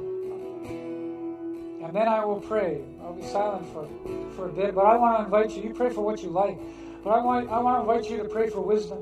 and 1.86 1.96
then 1.96 2.09
I 2.09 2.24
will 2.24 2.40
pray. 2.40 2.84
I'll 3.03 3.14
be 3.14 3.22
silent 3.22 3.66
for, 3.72 3.88
for 4.36 4.51
a 4.51 4.53
bit. 4.53 4.74
But 4.74 4.84
I 4.84 4.96
want 4.96 5.18
to 5.18 5.24
invite 5.24 5.57
you. 5.57 5.62
You 5.62 5.74
pray 5.74 5.90
for 5.90 6.03
what 6.03 6.22
you 6.22 6.28
like. 6.28 6.59
But 7.03 7.11
I 7.11 7.24
want, 7.24 7.48
I 7.48 7.59
want 7.61 7.76
to 7.78 7.90
invite 7.90 8.11
you 8.11 8.18
to 8.18 8.28
pray 8.28 8.51
for 8.51 8.61
wisdom 8.61 8.98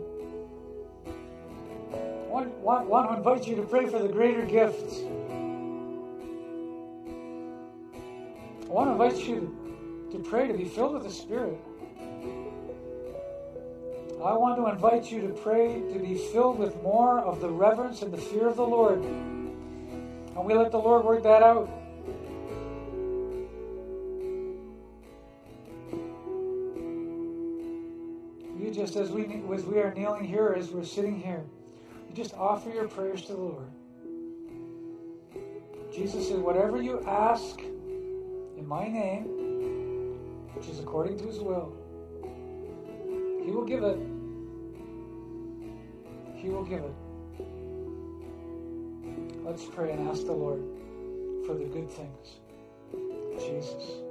want, 2.29 2.55
want, 2.59 2.89
want 2.89 3.11
to 3.11 3.17
invite 3.17 3.49
you 3.49 3.57
to 3.57 3.63
pray 3.63 3.87
for 3.87 3.99
the 3.99 4.09
greater 4.09 4.45
gifts. 4.45 5.01
I 8.63 8.71
want 8.71 8.89
to 8.89 8.93
invite 8.93 9.27
you 9.27 10.09
to 10.13 10.19
pray 10.19 10.47
to 10.47 10.55
be 10.55 10.67
filled 10.67 10.95
with 10.95 11.03
the 11.05 11.11
Spirit. 11.11 11.59
I 14.25 14.37
want 14.37 14.57
to 14.57 14.67
invite 14.67 15.13
you 15.13 15.21
to 15.23 15.29
pray 15.29 15.81
to 15.93 15.99
be 16.01 16.17
filled 16.17 16.59
with 16.59 16.83
more 16.83 17.21
of 17.21 17.41
the 17.41 17.49
reverence 17.49 18.03
and 18.03 18.13
the 18.13 18.19
fear 18.19 18.49
of 18.49 18.57
the 18.57 18.67
Lord. 18.67 18.99
And 19.01 20.45
we 20.45 20.55
let 20.55 20.73
the 20.73 20.79
Lord 20.79 21.05
work 21.05 21.23
that 21.23 21.41
out. 21.43 21.71
You 28.59 28.73
just 28.73 28.97
as 28.97 29.11
we 29.11 29.25
as 29.55 29.65
we 29.65 29.79
are 29.79 29.95
kneeling 29.95 30.25
here, 30.25 30.53
as 30.59 30.71
we're 30.71 30.85
sitting 30.85 31.21
here. 31.21 31.45
You 32.09 32.15
just 32.17 32.35
offer 32.35 32.71
your 32.71 32.89
prayers 32.89 33.23
to 33.27 33.35
the 33.35 33.41
Lord. 33.41 33.71
Jesus 35.95 36.29
said, 36.29 36.41
Whatever 36.41 36.83
you 36.83 37.01
ask 37.07 37.61
in 37.61 38.67
my 38.67 38.89
name, 38.89 39.25
which 40.55 40.67
is 40.67 40.81
according 40.81 41.19
to 41.19 41.27
his 41.27 41.39
will, 41.39 41.73
he 43.49 43.55
will 43.55 43.65
give 43.65 43.83
it. 43.83 43.99
He 46.35 46.51
will 46.51 46.65
give 46.65 46.83
it. 46.85 46.95
Let's 49.43 49.65
pray 49.65 49.93
and 49.93 50.07
ask 50.07 50.27
the 50.27 50.35
Lord 50.35 50.61
for 51.47 51.55
the 51.55 51.65
good 51.65 51.89
things. 51.89 52.41
Jesus. 53.39 54.08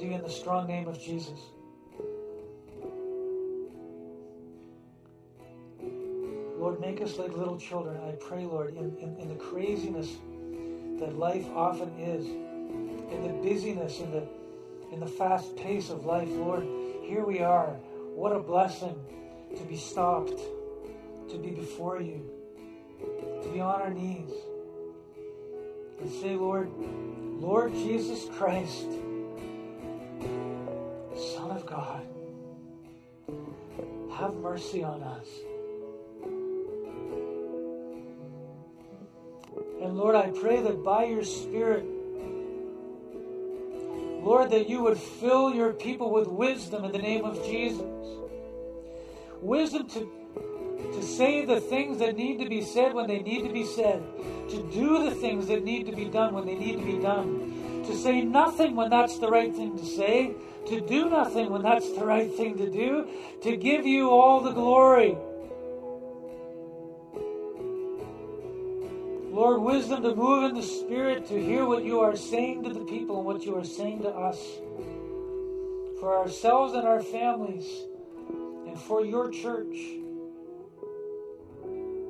You 0.00 0.12
in 0.12 0.22
the 0.22 0.30
strong 0.30 0.66
name 0.66 0.88
of 0.88 1.00
Jesus. 1.00 1.38
Lord, 6.58 6.80
make 6.80 7.00
us 7.00 7.16
like 7.16 7.32
little 7.32 7.56
children. 7.56 7.96
I 8.06 8.12
pray, 8.12 8.44
Lord, 8.44 8.76
in, 8.76 8.94
in, 8.98 9.16
in 9.16 9.28
the 9.28 9.36
craziness 9.36 10.10
that 11.00 11.16
life 11.16 11.46
often 11.54 11.88
is, 11.98 12.26
in 12.26 13.22
the 13.22 13.48
busyness, 13.48 14.00
in 14.00 14.10
the 14.10 14.28
in 14.92 15.00
the 15.00 15.06
fast 15.06 15.56
pace 15.56 15.90
of 15.90 16.04
life, 16.04 16.28
Lord, 16.30 16.66
here 17.02 17.24
we 17.24 17.40
are. 17.40 17.70
What 18.14 18.32
a 18.32 18.38
blessing 18.38 18.94
to 19.56 19.62
be 19.64 19.76
stopped, 19.76 20.40
to 21.30 21.38
be 21.38 21.50
before 21.50 22.00
you, 22.00 22.24
to 23.42 23.48
be 23.52 23.60
on 23.60 23.80
our 23.80 23.90
knees, 23.90 24.30
and 26.00 26.10
say, 26.10 26.36
Lord, 26.36 26.70
Lord 27.40 27.72
Jesus 27.72 28.26
Christ, 28.36 28.86
God, 31.76 32.06
have 34.18 34.32
mercy 34.36 34.82
on 34.82 35.02
us. 35.02 35.26
And 39.82 39.98
Lord, 39.98 40.14
I 40.16 40.30
pray 40.30 40.62
that 40.62 40.82
by 40.82 41.04
your 41.04 41.22
Spirit, 41.22 41.84
Lord, 44.24 44.50
that 44.52 44.70
you 44.70 44.82
would 44.84 44.96
fill 44.96 45.54
your 45.54 45.74
people 45.74 46.10
with 46.10 46.28
wisdom 46.28 46.84
in 46.84 46.92
the 46.92 46.98
name 46.98 47.26
of 47.26 47.44
Jesus. 47.44 47.82
Wisdom 49.42 49.86
to, 49.90 50.10
to 50.94 51.02
say 51.02 51.44
the 51.44 51.60
things 51.60 51.98
that 51.98 52.16
need 52.16 52.38
to 52.38 52.48
be 52.48 52.62
said 52.62 52.94
when 52.94 53.06
they 53.06 53.18
need 53.18 53.42
to 53.42 53.52
be 53.52 53.66
said, 53.66 54.02
to 54.48 54.70
do 54.72 55.04
the 55.04 55.14
things 55.14 55.46
that 55.48 55.62
need 55.62 55.84
to 55.84 55.92
be 55.92 56.06
done 56.06 56.32
when 56.32 56.46
they 56.46 56.54
need 56.54 56.78
to 56.78 56.84
be 56.86 56.98
done 56.98 57.56
to 57.86 57.96
say 57.96 58.22
nothing 58.22 58.74
when 58.74 58.90
that's 58.90 59.18
the 59.18 59.28
right 59.28 59.54
thing 59.54 59.76
to 59.78 59.84
say, 59.84 60.34
to 60.66 60.80
do 60.80 61.08
nothing 61.08 61.50
when 61.50 61.62
that's 61.62 61.90
the 61.92 62.04
right 62.04 62.32
thing 62.32 62.56
to 62.58 62.70
do, 62.70 63.08
to 63.42 63.56
give 63.56 63.86
you 63.86 64.10
all 64.10 64.40
the 64.40 64.52
glory. 64.52 65.16
Lord, 69.30 69.60
wisdom 69.60 70.02
to 70.02 70.14
move 70.14 70.44
in 70.44 70.54
the 70.54 70.62
Spirit, 70.62 71.26
to 71.28 71.38
hear 71.38 71.66
what 71.66 71.84
you 71.84 72.00
are 72.00 72.16
saying 72.16 72.64
to 72.64 72.72
the 72.72 72.84
people 72.86 73.18
and 73.18 73.26
what 73.26 73.44
you 73.44 73.54
are 73.56 73.64
saying 73.64 74.02
to 74.02 74.08
us, 74.08 74.38
for 76.00 76.16
ourselves 76.16 76.72
and 76.72 76.86
our 76.86 77.02
families, 77.02 77.66
and 78.66 78.80
for 78.80 79.04
your 79.04 79.30
church. 79.30 79.76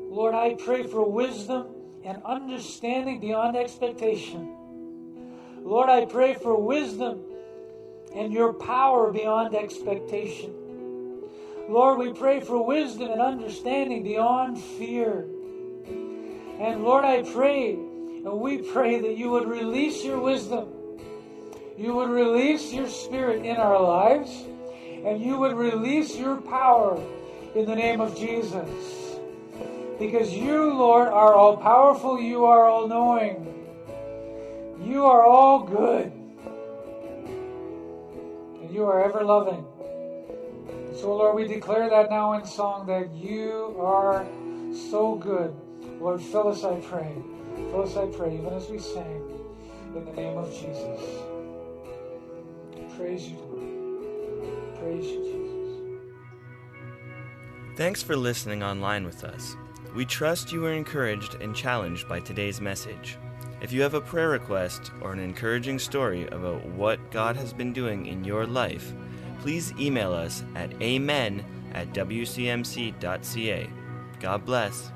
Lord, 0.09 0.35
I 0.35 0.55
pray 0.55 0.85
for 0.85 1.11
wisdom 1.11 1.67
and 2.05 2.23
understanding 2.25 3.21
beyond 3.21 3.57
expectation. 3.57 4.57
Lord, 5.59 5.91
I 5.91 6.05
pray 6.05 6.35
for 6.35 6.55
wisdom 6.55 7.25
and 8.17 8.33
your 8.33 8.55
power 8.55 9.12
beyond 9.12 9.55
expectation. 9.55 10.53
Lord, 11.69 11.99
we 11.99 12.12
pray 12.12 12.41
for 12.41 12.64
wisdom 12.64 13.11
and 13.11 13.21
understanding 13.21 14.03
beyond 14.03 14.59
fear. 14.59 15.27
And 16.59 16.83
Lord, 16.83 17.05
I 17.05 17.23
pray, 17.23 17.73
and 17.75 18.41
we 18.41 18.59
pray 18.59 19.01
that 19.01 19.19
you 19.19 19.31
would 19.31 19.47
release 19.47 20.03
your 20.03 20.19
wisdom. 20.19 20.69
You 21.77 21.95
would 21.95 22.09
release 22.09 22.73
your 22.73 22.89
spirit 22.89 23.45
in 23.45 23.57
our 23.57 23.81
lives, 23.81 24.31
and 25.05 25.21
you 25.21 25.37
would 25.39 25.55
release 25.55 26.17
your 26.17 26.37
power 26.41 26.99
in 27.55 27.67
the 27.67 27.77
name 27.77 28.01
of 28.01 28.17
Jesus. 28.17 29.19
Because 29.99 30.33
you, 30.33 30.73
Lord, 30.73 31.09
are 31.09 31.35
all 31.35 31.57
powerful, 31.57 32.21
you 32.21 32.45
are 32.47 32.64
all 32.64 32.89
knowing, 32.89 33.43
you 34.83 35.05
are 35.05 35.25
all 35.25 35.64
good, 35.64 36.12
and 38.67 38.75
you 38.75 38.85
are 38.85 39.05
ever 39.05 39.23
loving. 39.25 39.64
So, 41.01 41.14
Lord, 41.14 41.37
we 41.37 41.47
declare 41.47 41.89
that 41.89 42.11
now 42.11 42.33
in 42.33 42.45
song 42.45 42.87
that 42.87 43.12
you 43.14 43.77
are 43.79 44.27
so 44.91 45.14
good. 45.14 45.55
Lord, 46.01 46.21
fill 46.21 46.49
us, 46.49 46.64
I 46.64 46.81
pray. 46.81 47.14
Fill 47.55 47.83
us, 47.83 47.97
I 47.97 48.07
pray, 48.07 48.35
even 48.35 48.53
as 48.53 48.69
we 48.69 48.79
sing, 48.79 49.23
in 49.95 50.05
the 50.05 50.12
name 50.12 50.37
of 50.37 50.51
Jesus. 50.51 51.01
Praise 52.97 53.29
you, 53.29 53.37
Lord. 53.37 54.79
Praise 54.81 55.07
you, 55.07 55.23
Jesus. 55.23 55.47
Thanks 57.77 58.03
for 58.03 58.17
listening 58.17 58.62
online 58.62 59.05
with 59.05 59.23
us. 59.23 59.55
We 59.95 60.05
trust 60.05 60.53
you 60.53 60.62
were 60.62 60.73
encouraged 60.73 61.37
and 61.41 61.55
challenged 61.55 62.09
by 62.09 62.21
today's 62.21 62.61
message. 62.61 63.19
If 63.61 63.73
you 63.73 63.83
have 63.83 63.95
a 63.95 64.01
prayer 64.01 64.29
request 64.29 64.91
or 65.01 65.13
an 65.13 65.19
encouraging 65.19 65.79
story 65.79 66.27
about 66.29 66.65
what 66.67 67.11
God 67.11 67.37
has 67.37 67.53
been 67.53 67.73
doing 67.73 68.07
in 68.07 68.23
your 68.23 68.47
life, 68.47 68.93
please 69.41 69.73
email 69.79 70.13
us 70.13 70.45
at 70.55 70.71
amen 70.83 71.45
at 71.73 71.93
wcmc.ca. 71.93 73.71
God 74.21 74.45
bless. 74.45 74.93